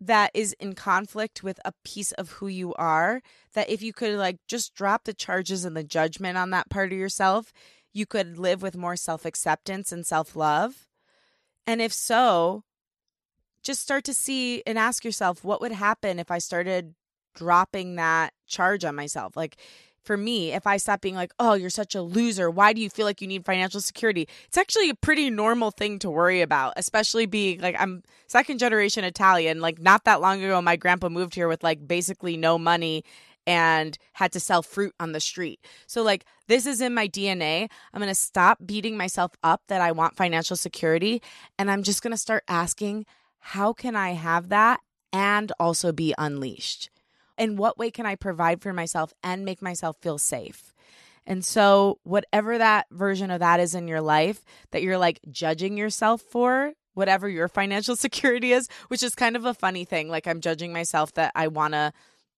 that 0.00 0.30
is 0.34 0.54
in 0.60 0.74
conflict 0.74 1.42
with 1.42 1.58
a 1.64 1.72
piece 1.84 2.12
of 2.12 2.32
who 2.32 2.46
you 2.46 2.74
are 2.74 3.22
that 3.54 3.68
if 3.70 3.82
you 3.82 3.92
could 3.92 4.14
like 4.14 4.36
just 4.46 4.74
drop 4.74 5.04
the 5.04 5.14
charges 5.14 5.64
and 5.64 5.76
the 5.76 5.82
judgment 5.82 6.36
on 6.36 6.50
that 6.50 6.68
part 6.68 6.92
of 6.92 6.98
yourself 6.98 7.52
you 7.96 8.06
could 8.06 8.38
live 8.38 8.62
with 8.62 8.76
more 8.76 8.96
self-acceptance 8.96 9.92
and 9.92 10.06
self-love 10.06 10.86
and 11.66 11.80
if 11.80 11.92
so 11.92 12.62
just 13.62 13.82
start 13.82 14.04
to 14.04 14.14
see 14.14 14.62
and 14.66 14.78
ask 14.78 15.04
yourself 15.04 15.44
what 15.44 15.60
would 15.60 15.72
happen 15.72 16.18
if 16.18 16.30
i 16.30 16.38
started 16.38 16.94
dropping 17.34 17.96
that 17.96 18.32
charge 18.46 18.84
on 18.84 18.94
myself 18.94 19.36
like 19.36 19.56
for 20.06 20.16
me, 20.16 20.52
if 20.52 20.66
I 20.66 20.76
stop 20.76 21.00
being 21.00 21.16
like, 21.16 21.32
oh, 21.38 21.54
you're 21.54 21.68
such 21.68 21.94
a 21.94 22.00
loser, 22.00 22.48
why 22.48 22.72
do 22.72 22.80
you 22.80 22.88
feel 22.88 23.04
like 23.04 23.20
you 23.20 23.26
need 23.26 23.44
financial 23.44 23.80
security? 23.80 24.28
It's 24.46 24.56
actually 24.56 24.88
a 24.88 24.94
pretty 24.94 25.28
normal 25.28 25.72
thing 25.72 25.98
to 25.98 26.08
worry 26.08 26.40
about, 26.40 26.74
especially 26.76 27.26
being 27.26 27.60
like, 27.60 27.74
I'm 27.78 28.04
second 28.28 28.58
generation 28.58 29.04
Italian. 29.04 29.60
Like, 29.60 29.80
not 29.80 30.04
that 30.04 30.20
long 30.20 30.42
ago, 30.42 30.62
my 30.62 30.76
grandpa 30.76 31.08
moved 31.08 31.34
here 31.34 31.48
with 31.48 31.64
like 31.64 31.86
basically 31.86 32.36
no 32.36 32.56
money 32.56 33.04
and 33.46 33.96
had 34.14 34.32
to 34.32 34.40
sell 34.40 34.62
fruit 34.62 34.94
on 34.98 35.12
the 35.12 35.20
street. 35.20 35.60
So, 35.86 36.02
like, 36.02 36.24
this 36.48 36.66
is 36.66 36.80
in 36.80 36.94
my 36.94 37.08
DNA. 37.08 37.68
I'm 37.92 38.00
going 38.00 38.08
to 38.08 38.14
stop 38.14 38.58
beating 38.64 38.96
myself 38.96 39.32
up 39.42 39.62
that 39.68 39.80
I 39.80 39.92
want 39.92 40.16
financial 40.16 40.56
security. 40.56 41.22
And 41.58 41.70
I'm 41.70 41.82
just 41.82 42.02
going 42.02 42.12
to 42.12 42.16
start 42.16 42.44
asking, 42.48 43.06
how 43.38 43.72
can 43.72 43.96
I 43.96 44.10
have 44.10 44.48
that 44.48 44.80
and 45.12 45.52
also 45.58 45.92
be 45.92 46.14
unleashed? 46.18 46.90
in 47.38 47.56
what 47.56 47.78
way 47.78 47.90
can 47.90 48.06
I 48.06 48.14
provide 48.14 48.62
for 48.62 48.72
myself 48.72 49.12
and 49.22 49.44
make 49.44 49.62
myself 49.62 49.96
feel 50.00 50.18
safe? 50.18 50.72
And 51.26 51.44
so, 51.44 51.98
whatever 52.04 52.56
that 52.56 52.86
version 52.90 53.30
of 53.30 53.40
that 53.40 53.58
is 53.58 53.74
in 53.74 53.88
your 53.88 54.00
life 54.00 54.44
that 54.70 54.82
you're 54.82 54.98
like 54.98 55.18
judging 55.30 55.76
yourself 55.76 56.22
for, 56.22 56.72
whatever 56.94 57.28
your 57.28 57.48
financial 57.48 57.96
security 58.06 58.52
is, 58.52 58.68
which 58.88 59.02
is 59.02 59.14
kind 59.14 59.36
of 59.36 59.44
a 59.44 59.54
funny 59.54 59.84
thing. 59.84 60.08
Like, 60.08 60.26
I'm 60.26 60.40
judging 60.40 60.72
myself 60.72 61.12
that 61.14 61.32
I 61.34 61.48
want 61.48 61.74
to, 61.74 61.92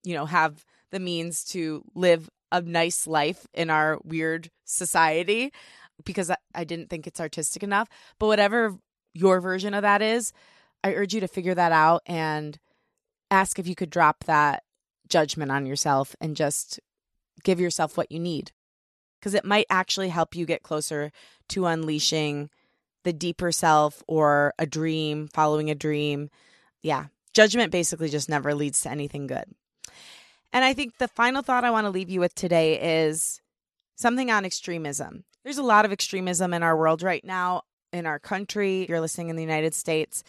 you 0.05 0.15
know, 0.15 0.27
have 0.27 0.65
the 0.91 1.01
means 1.01 1.45
to 1.45 1.85
live 1.95 2.29
a 2.51 2.63
nice 2.63 3.07
life 3.07 3.47
in 3.55 3.71
our 3.71 3.99
weird 4.05 4.51
society 4.65 5.53
because 6.05 6.31
I 6.55 6.65
didn't 6.65 6.89
think 6.91 7.07
it's 7.07 7.21
artistic 7.21 7.63
enough. 7.63 7.89
But 8.19 8.29
whatever 8.29 8.77
your 9.15 9.41
version 9.41 9.75
of 9.75 9.83
that 9.83 10.03
is, 10.03 10.33
I 10.83 10.95
urge 10.95 11.15
you 11.15 11.21
to 11.21 11.29
figure 11.29 11.55
that 11.55 11.73
out 11.73 12.03
and 12.07 12.59
ask 13.31 13.59
if 13.59 13.67
you 13.67 13.75
could 13.75 13.91
drop 13.91 14.25
that 14.25 14.63
judgment 15.09 15.51
on 15.51 15.67
yourself 15.67 16.15
and 16.21 16.37
just 16.37 16.81
give 17.45 17.61
yourself 17.61 17.97
what 17.97 18.13
you 18.13 18.19
need 18.19 18.53
because 19.19 19.35
it 19.35 19.45
might 19.45 19.67
actually 19.71 20.09
help 20.09 20.35
you 20.35 20.47
get 20.47 20.63
closer 20.63 21.11
to 21.49 21.67
unleashing 21.67 22.51
the 23.05 23.13
deeper 23.13 23.51
self 23.53 24.03
or 24.07 24.55
a 24.59 24.67
dream, 24.67 25.29
following 25.33 25.71
a 25.71 25.75
dream. 25.75 26.31
Yeah, 26.83 27.07
judgment 27.33 27.73
basically 27.73 28.09
just 28.09 28.29
never 28.29 28.55
leads 28.55 28.83
to 28.83 28.91
anything 28.91 29.27
good. 29.27 29.45
And 30.53 30.65
I 30.65 30.73
think 30.75 30.99
the 30.99 31.09
final 31.09 31.43
thought 31.43 31.65
I 31.65 31.71
want 31.71 31.85
to 31.85 31.91
leave 31.91 32.11
you 32.11 32.21
with 32.21 32.35
today 32.35 33.05
is 33.05 33.41
something 33.97 34.31
on 34.31 34.45
extremism. 34.45 35.25
There's 35.45 35.59
a 35.59 35.63
lot 35.63 35.85
of 35.85 35.93
extremism 35.93 36.55
in 36.55 36.63
our 36.63 36.77
world 36.77 37.03
right 37.03 37.25
now, 37.25 37.63
in 37.93 38.07
our 38.07 38.19
country. 38.19 38.87
You're 38.89 39.01
listening 39.01 39.29
in 39.29 39.37
the 39.37 39.43
United 39.43 39.75
States. 39.75 40.25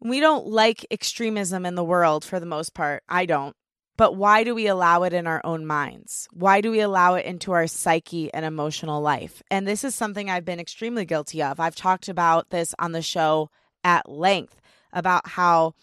We 0.00 0.20
don't 0.20 0.46
like 0.46 0.86
extremism 0.90 1.66
in 1.66 1.74
the 1.74 1.84
world 1.84 2.24
for 2.24 2.38
the 2.38 2.46
most 2.46 2.74
part. 2.74 3.02
I 3.08 3.26
don't. 3.26 3.56
But 3.96 4.14
why 4.14 4.44
do 4.44 4.54
we 4.54 4.68
allow 4.68 5.02
it 5.02 5.12
in 5.12 5.26
our 5.26 5.40
own 5.42 5.66
minds? 5.66 6.28
Why 6.32 6.60
do 6.60 6.70
we 6.70 6.80
allow 6.80 7.14
it 7.14 7.26
into 7.26 7.50
our 7.50 7.66
psyche 7.66 8.32
and 8.32 8.44
emotional 8.44 9.02
life? 9.02 9.42
And 9.50 9.66
this 9.66 9.82
is 9.82 9.92
something 9.92 10.30
I've 10.30 10.44
been 10.44 10.60
extremely 10.60 11.04
guilty 11.04 11.42
of. 11.42 11.58
I've 11.58 11.74
talked 11.74 12.08
about 12.08 12.50
this 12.50 12.76
on 12.78 12.92
the 12.92 13.02
show 13.02 13.50
at 13.82 14.08
length 14.08 14.60
about 14.92 15.26
how 15.26 15.74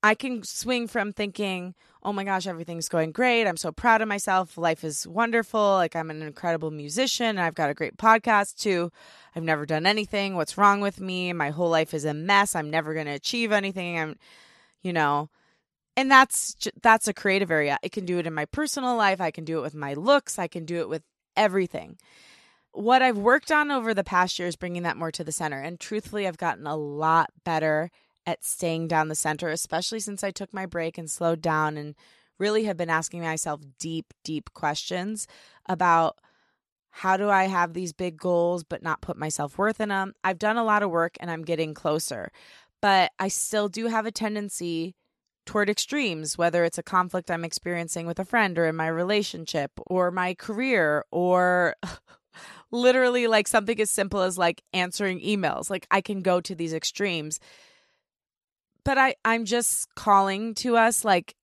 I 0.00 0.14
can 0.14 0.44
swing 0.44 0.86
from 0.86 1.12
thinking, 1.12 1.74
oh 2.02 2.12
my 2.12 2.24
gosh, 2.24 2.46
everything's 2.46 2.88
going 2.88 3.12
great. 3.12 3.46
I'm 3.46 3.56
so 3.56 3.72
proud 3.72 4.02
of 4.02 4.08
myself. 4.08 4.56
Life 4.56 4.84
is 4.84 5.06
wonderful. 5.06 5.60
Like 5.60 5.96
I'm 5.96 6.10
an 6.10 6.22
incredible 6.22 6.70
musician 6.70 7.26
and 7.26 7.40
I've 7.40 7.54
got 7.54 7.70
a 7.70 7.74
great 7.74 7.96
podcast 7.96 8.58
too. 8.58 8.90
I've 9.34 9.42
never 9.42 9.66
done 9.66 9.86
anything. 9.86 10.34
What's 10.34 10.58
wrong 10.58 10.80
with 10.80 11.00
me? 11.00 11.32
My 11.32 11.50
whole 11.50 11.70
life 11.70 11.94
is 11.94 12.04
a 12.04 12.14
mess. 12.14 12.54
I'm 12.54 12.70
never 12.70 12.94
going 12.94 13.06
to 13.06 13.12
achieve 13.12 13.52
anything. 13.52 13.98
I'm, 13.98 14.16
you 14.82 14.92
know, 14.92 15.28
and 15.96 16.10
that's 16.10 16.56
that's 16.80 17.08
a 17.08 17.12
creative 17.12 17.50
area. 17.50 17.78
I 17.82 17.88
can 17.88 18.04
do 18.04 18.18
it 18.18 18.26
in 18.26 18.32
my 18.34 18.44
personal 18.44 18.96
life. 18.96 19.20
I 19.20 19.32
can 19.32 19.44
do 19.44 19.58
it 19.58 19.62
with 19.62 19.74
my 19.74 19.94
looks. 19.94 20.38
I 20.38 20.46
can 20.46 20.64
do 20.64 20.78
it 20.80 20.88
with 20.88 21.02
everything. 21.36 21.98
What 22.70 23.02
I've 23.02 23.18
worked 23.18 23.50
on 23.50 23.72
over 23.72 23.92
the 23.92 24.04
past 24.04 24.38
year 24.38 24.46
is 24.46 24.54
bringing 24.54 24.84
that 24.84 24.96
more 24.96 25.10
to 25.10 25.24
the 25.24 25.32
center. 25.32 25.60
And 25.60 25.80
truthfully, 25.80 26.28
I've 26.28 26.38
gotten 26.38 26.66
a 26.66 26.76
lot 26.76 27.30
better 27.44 27.90
at 28.28 28.44
staying 28.44 28.86
down 28.86 29.08
the 29.08 29.14
center, 29.14 29.48
especially 29.48 30.00
since 30.00 30.22
I 30.22 30.30
took 30.30 30.52
my 30.52 30.66
break 30.66 30.98
and 30.98 31.10
slowed 31.10 31.40
down 31.40 31.78
and 31.78 31.94
really 32.38 32.64
have 32.64 32.76
been 32.76 32.90
asking 32.90 33.22
myself 33.22 33.62
deep, 33.78 34.12
deep 34.22 34.52
questions 34.52 35.26
about 35.66 36.18
how 36.90 37.16
do 37.16 37.30
I 37.30 37.44
have 37.44 37.72
these 37.72 37.94
big 37.94 38.18
goals 38.18 38.64
but 38.64 38.82
not 38.82 39.00
put 39.00 39.16
my 39.16 39.30
self 39.30 39.56
worth 39.56 39.80
in 39.80 39.88
them. 39.88 40.12
I've 40.22 40.38
done 40.38 40.58
a 40.58 40.64
lot 40.64 40.82
of 40.82 40.90
work 40.90 41.16
and 41.20 41.30
I'm 41.30 41.42
getting 41.42 41.72
closer, 41.72 42.30
but 42.82 43.12
I 43.18 43.28
still 43.28 43.70
do 43.70 43.86
have 43.86 44.04
a 44.04 44.12
tendency 44.12 44.94
toward 45.46 45.70
extremes, 45.70 46.36
whether 46.36 46.64
it's 46.64 46.76
a 46.76 46.82
conflict 46.82 47.30
I'm 47.30 47.46
experiencing 47.46 48.06
with 48.06 48.18
a 48.18 48.26
friend 48.26 48.58
or 48.58 48.66
in 48.66 48.76
my 48.76 48.88
relationship 48.88 49.70
or 49.86 50.10
my 50.10 50.34
career 50.34 51.06
or 51.10 51.76
literally 52.70 53.26
like 53.26 53.48
something 53.48 53.80
as 53.80 53.90
simple 53.90 54.20
as 54.20 54.36
like 54.36 54.62
answering 54.74 55.18
emails. 55.20 55.70
Like 55.70 55.86
I 55.90 56.02
can 56.02 56.20
go 56.20 56.42
to 56.42 56.54
these 56.54 56.74
extremes. 56.74 57.40
But 58.88 58.96
I 58.96 59.16
I'm 59.22 59.44
just 59.44 59.94
calling 59.96 60.54
to 60.54 60.78
us 60.78 61.04
like 61.04 61.34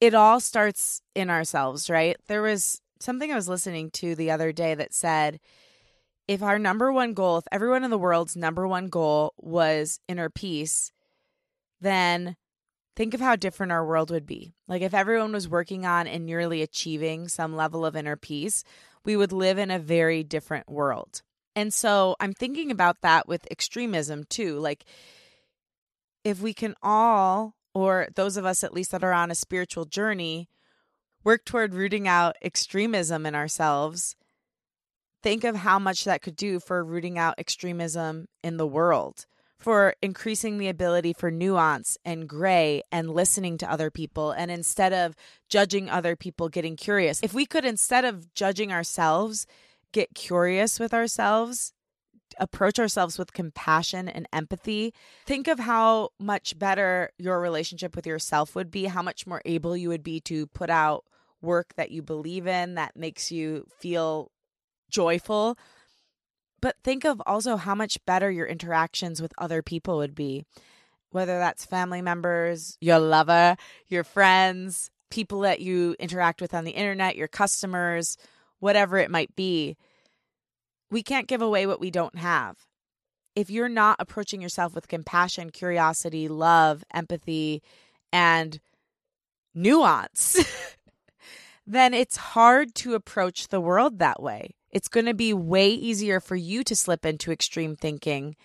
it 0.00 0.14
all 0.14 0.40
starts 0.40 1.00
in 1.14 1.30
ourselves, 1.30 1.88
right? 1.88 2.16
There 2.26 2.42
was 2.42 2.80
something 2.98 3.30
I 3.30 3.36
was 3.36 3.48
listening 3.48 3.92
to 3.92 4.16
the 4.16 4.32
other 4.32 4.50
day 4.50 4.74
that 4.74 4.92
said 4.92 5.38
if 6.26 6.42
our 6.42 6.58
number 6.58 6.92
one 6.92 7.14
goal, 7.14 7.38
if 7.38 7.44
everyone 7.52 7.84
in 7.84 7.90
the 7.90 7.98
world's 7.98 8.34
number 8.34 8.66
one 8.66 8.88
goal 8.88 9.32
was 9.36 10.00
inner 10.08 10.28
peace, 10.28 10.90
then 11.80 12.34
think 12.96 13.14
of 13.14 13.20
how 13.20 13.36
different 13.36 13.70
our 13.70 13.86
world 13.86 14.10
would 14.10 14.26
be. 14.26 14.54
Like 14.66 14.82
if 14.82 14.94
everyone 14.94 15.30
was 15.30 15.48
working 15.48 15.86
on 15.86 16.08
and 16.08 16.26
nearly 16.26 16.62
achieving 16.62 17.28
some 17.28 17.54
level 17.54 17.86
of 17.86 17.94
inner 17.94 18.16
peace, 18.16 18.64
we 19.04 19.16
would 19.16 19.30
live 19.30 19.56
in 19.56 19.70
a 19.70 19.78
very 19.78 20.24
different 20.24 20.68
world. 20.68 21.22
And 21.54 21.72
so 21.72 22.16
I'm 22.18 22.32
thinking 22.32 22.72
about 22.72 23.02
that 23.02 23.28
with 23.28 23.46
extremism 23.52 24.24
too. 24.24 24.58
Like 24.58 24.84
if 26.24 26.40
we 26.40 26.54
can 26.54 26.74
all, 26.82 27.54
or 27.74 28.08
those 28.14 28.36
of 28.36 28.44
us 28.44 28.62
at 28.64 28.74
least 28.74 28.90
that 28.92 29.04
are 29.04 29.12
on 29.12 29.30
a 29.30 29.34
spiritual 29.34 29.84
journey, 29.84 30.48
work 31.24 31.44
toward 31.44 31.74
rooting 31.74 32.08
out 32.08 32.36
extremism 32.42 33.26
in 33.26 33.34
ourselves, 33.34 34.16
think 35.22 35.44
of 35.44 35.56
how 35.56 35.78
much 35.78 36.04
that 36.04 36.22
could 36.22 36.36
do 36.36 36.60
for 36.60 36.84
rooting 36.84 37.18
out 37.18 37.34
extremism 37.38 38.26
in 38.42 38.56
the 38.56 38.66
world 38.66 39.26
for 39.62 39.94
increasing 40.02 40.58
the 40.58 40.68
ability 40.68 41.12
for 41.12 41.30
nuance 41.30 41.96
and 42.04 42.28
gray 42.28 42.82
and 42.90 43.08
listening 43.08 43.56
to 43.58 43.70
other 43.70 43.90
people. 43.90 44.32
And 44.32 44.50
instead 44.50 44.92
of 44.92 45.14
judging 45.48 45.88
other 45.88 46.16
people, 46.16 46.48
getting 46.48 46.76
curious. 46.76 47.20
If 47.22 47.32
we 47.32 47.46
could, 47.46 47.64
instead 47.64 48.04
of 48.04 48.34
judging 48.34 48.72
ourselves, 48.72 49.46
get 49.92 50.14
curious 50.14 50.80
with 50.80 50.92
ourselves, 50.92 51.72
approach 52.38 52.78
ourselves 52.78 53.18
with 53.18 53.32
compassion 53.32 54.08
and 54.08 54.28
empathy, 54.32 54.94
think 55.26 55.48
of 55.48 55.58
how 55.58 56.10
much 56.18 56.58
better 56.58 57.10
your 57.18 57.40
relationship 57.40 57.96
with 57.96 58.06
yourself 58.06 58.54
would 58.54 58.70
be, 58.70 58.86
how 58.86 59.02
much 59.02 59.26
more 59.26 59.42
able 59.44 59.76
you 59.76 59.88
would 59.88 60.02
be 60.02 60.20
to 60.20 60.46
put 60.48 60.70
out 60.70 61.04
work 61.40 61.74
that 61.76 61.90
you 61.90 62.02
believe 62.02 62.46
in 62.46 62.76
that 62.76 62.96
makes 62.96 63.32
you 63.32 63.66
feel 63.78 64.30
joyful 64.90 65.56
but 66.62 66.76
think 66.82 67.04
of 67.04 67.20
also 67.26 67.56
how 67.56 67.74
much 67.74 68.02
better 68.06 68.30
your 68.30 68.46
interactions 68.46 69.20
with 69.20 69.34
other 69.36 69.62
people 69.62 69.98
would 69.98 70.14
be, 70.14 70.46
whether 71.10 71.38
that's 71.38 71.66
family 71.66 72.00
members, 72.00 72.78
your 72.80 73.00
lover, 73.00 73.56
your 73.88 74.04
friends, 74.04 74.90
people 75.10 75.40
that 75.40 75.60
you 75.60 75.94
interact 75.98 76.40
with 76.40 76.54
on 76.54 76.64
the 76.64 76.70
internet, 76.70 77.16
your 77.16 77.28
customers, 77.28 78.16
whatever 78.60 78.96
it 78.96 79.10
might 79.10 79.34
be. 79.36 79.76
We 80.92 81.02
can't 81.02 81.26
give 81.26 81.40
away 81.40 81.66
what 81.66 81.80
we 81.80 81.90
don't 81.90 82.18
have. 82.18 82.58
If 83.34 83.48
you're 83.48 83.70
not 83.70 83.96
approaching 83.98 84.42
yourself 84.42 84.74
with 84.74 84.88
compassion, 84.88 85.48
curiosity, 85.48 86.28
love, 86.28 86.84
empathy, 86.92 87.62
and 88.12 88.60
nuance, 89.54 90.36
then 91.66 91.94
it's 91.94 92.16
hard 92.18 92.74
to 92.74 92.94
approach 92.94 93.48
the 93.48 93.60
world 93.60 94.00
that 94.00 94.22
way. 94.22 94.54
It's 94.70 94.88
going 94.88 95.06
to 95.06 95.14
be 95.14 95.32
way 95.32 95.70
easier 95.70 96.20
for 96.20 96.36
you 96.36 96.62
to 96.64 96.76
slip 96.76 97.06
into 97.06 97.32
extreme 97.32 97.74
thinking. 97.74 98.36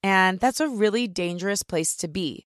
And 0.00 0.38
that's 0.38 0.60
a 0.60 0.68
really 0.68 1.08
dangerous 1.08 1.64
place 1.64 1.96
to 1.96 2.06
be. 2.06 2.46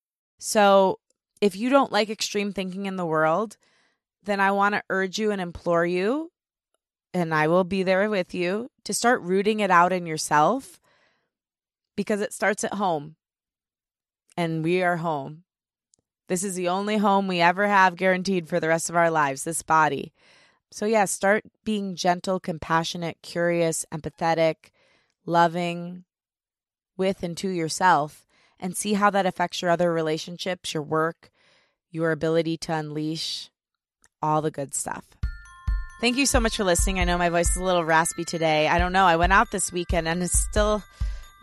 So, 0.43 0.97
if 1.39 1.55
you 1.55 1.69
don't 1.69 1.91
like 1.91 2.09
extreme 2.09 2.51
thinking 2.51 2.87
in 2.87 2.95
the 2.95 3.05
world, 3.05 3.57
then 4.23 4.39
I 4.39 4.49
want 4.49 4.73
to 4.73 4.81
urge 4.89 5.19
you 5.19 5.29
and 5.29 5.39
implore 5.39 5.85
you, 5.85 6.31
and 7.13 7.31
I 7.31 7.47
will 7.47 7.63
be 7.63 7.83
there 7.83 8.09
with 8.09 8.33
you, 8.33 8.71
to 8.85 8.91
start 8.91 9.21
rooting 9.21 9.59
it 9.59 9.69
out 9.69 9.93
in 9.93 10.07
yourself 10.07 10.79
because 11.95 12.21
it 12.21 12.33
starts 12.33 12.63
at 12.63 12.73
home. 12.73 13.17
And 14.35 14.63
we 14.63 14.81
are 14.81 14.97
home. 14.97 15.43
This 16.27 16.43
is 16.43 16.55
the 16.55 16.69
only 16.69 16.97
home 16.97 17.27
we 17.27 17.39
ever 17.39 17.67
have 17.67 17.95
guaranteed 17.95 18.49
for 18.49 18.59
the 18.59 18.67
rest 18.67 18.89
of 18.89 18.95
our 18.95 19.11
lives, 19.11 19.43
this 19.43 19.61
body. 19.61 20.11
So, 20.71 20.87
yeah, 20.87 21.05
start 21.05 21.43
being 21.63 21.93
gentle, 21.93 22.39
compassionate, 22.39 23.17
curious, 23.21 23.85
empathetic, 23.93 24.71
loving 25.23 26.03
with 26.97 27.21
and 27.21 27.37
to 27.37 27.49
yourself 27.49 28.25
and 28.61 28.77
see 28.77 28.93
how 28.93 29.09
that 29.09 29.25
affects 29.25 29.61
your 29.61 29.71
other 29.71 29.91
relationships, 29.91 30.73
your 30.73 30.83
work, 30.83 31.31
your 31.89 32.11
ability 32.11 32.57
to 32.57 32.73
unleash 32.73 33.49
all 34.21 34.41
the 34.41 34.51
good 34.51 34.73
stuff. 34.73 35.03
Thank 35.99 36.17
you 36.17 36.25
so 36.25 36.39
much 36.39 36.57
for 36.57 36.63
listening. 36.63 36.99
I 36.99 37.03
know 37.03 37.17
my 37.17 37.29
voice 37.29 37.51
is 37.51 37.57
a 37.57 37.63
little 37.63 37.83
raspy 37.83 38.23
today. 38.23 38.67
I 38.67 38.79
don't 38.79 38.93
know. 38.93 39.05
I 39.05 39.17
went 39.17 39.33
out 39.33 39.51
this 39.51 39.71
weekend 39.71 40.07
and 40.07 40.23
it's 40.23 40.39
still 40.39 40.83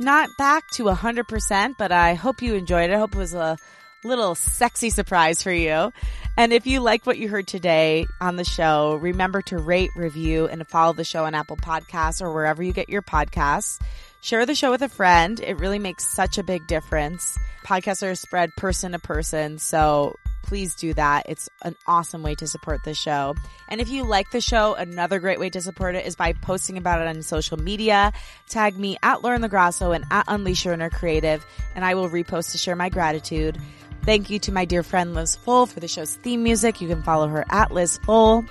not 0.01 0.31
back 0.39 0.65
to 0.75 0.85
100%, 0.85 1.75
but 1.79 1.93
I 1.93 2.15
hope 2.15 2.43
you 2.43 2.55
enjoyed 2.55 2.91
it. 2.91 2.95
I 2.95 2.99
hope 2.99 3.15
it 3.15 3.19
was 3.19 3.35
a 3.35 3.57
little 4.05 4.35
sexy 4.35 4.91
surprise 4.91 5.43
for 5.43 5.53
you. 5.53 5.93
And 6.37 6.53
if 6.53 6.67
you 6.67 6.81
like 6.81 7.05
what 7.05 7.19
you 7.19 7.29
heard 7.29 7.47
today 7.49 8.07
on 8.21 8.37
the 8.37 8.45
show, 8.45 8.95
remember 8.97 9.43
to 9.43 9.59
rate, 9.59 9.91
review, 9.97 10.47
and 10.47 10.67
follow 10.67 10.93
the 10.93 11.05
show 11.05 11.25
on 11.25 11.35
Apple 11.35 11.57
Podcasts 11.57 12.23
or 12.23 12.33
wherever 12.33 12.63
you 12.63 12.73
get 12.73 12.89
your 12.89 13.03
podcasts. 13.03 13.81
Share 14.29 14.45
the 14.45 14.55
show 14.55 14.71
with 14.71 14.83
a 14.83 14.91
friend. 14.91 15.41
It 15.41 15.59
really 15.59 15.79
makes 15.79 16.05
such 16.05 16.37
a 16.37 16.43
big 16.43 16.67
difference. 16.67 17.39
Podcasts 17.65 18.07
are 18.07 18.15
spread 18.15 18.55
person 18.59 18.93
to 18.93 18.99
person. 18.99 19.59
So 19.59 20.17
please 20.43 20.75
do 20.75 20.93
that. 20.93 21.31
It's 21.31 21.49
an 21.63 21.75
awesome 21.87 22.23
way 22.23 22.35
to 22.35 22.47
support 22.47 22.85
the 22.85 22.93
show. 22.93 23.37
And 23.71 23.81
if 23.81 23.89
you 23.89 24.05
like 24.05 24.31
the 24.31 24.43
show, 24.43 24.75
another 24.75 25.19
great 25.19 25.41
way 25.41 25.49
to 25.49 25.63
support 25.63 25.95
it 25.95 26.05
is 26.05 26.15
by 26.15 26.35
posting 26.35 26.77
about 26.77 27.01
it 27.01 27.09
on 27.09 27.23
social 27.23 27.57
media. 27.57 28.13
Tag 28.51 28.79
me 28.79 28.99
at 29.03 29.25
Lauren 29.25 29.41
LaGrasso 29.41 29.97
and 29.97 30.05
at 30.11 30.27
Unleash 30.29 30.67
Your 30.67 30.75
Inner 30.75 30.91
Creative, 30.91 31.43
and 31.75 31.83
I 31.83 31.95
will 31.95 32.11
repost 32.11 32.53
to 32.53 32.59
share 32.59 32.77
my 32.77 32.91
gratitude. 32.91 33.57
Thank 34.03 34.29
you 34.29 34.39
to 34.41 34.53
my 34.53 34.67
dear 34.67 34.83
friend 34.83 35.15
Liz 35.15 35.37
Full 35.37 35.65
for 35.65 35.81
the 35.81 35.89
show's 35.89 36.17
theme 36.17 36.43
music. 36.43 36.83
You 36.83 36.89
can 36.89 37.03
follow 37.03 37.29
her 37.29 37.47
at 37.49 37.73
Liz 37.73 37.97
Full. 38.05 38.45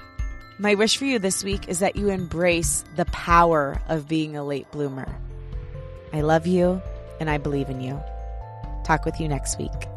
My 0.58 0.74
wish 0.74 0.98
for 0.98 1.06
you 1.06 1.20
this 1.20 1.44
week 1.44 1.70
is 1.70 1.78
that 1.82 1.96
you 1.96 2.10
embrace 2.10 2.84
the 2.96 3.06
power 3.06 3.80
of 3.88 4.08
being 4.08 4.36
a 4.36 4.44
late 4.44 4.72
bloomer. 4.72 5.08
I 6.14 6.22
love 6.22 6.48
you 6.48 6.82
and 7.20 7.30
I 7.30 7.38
believe 7.38 7.70
in 7.70 7.82
you. 7.82 8.02
Talk 8.84 9.06
with 9.06 9.20
you 9.20 9.28
next 9.28 9.58
week. 9.58 9.88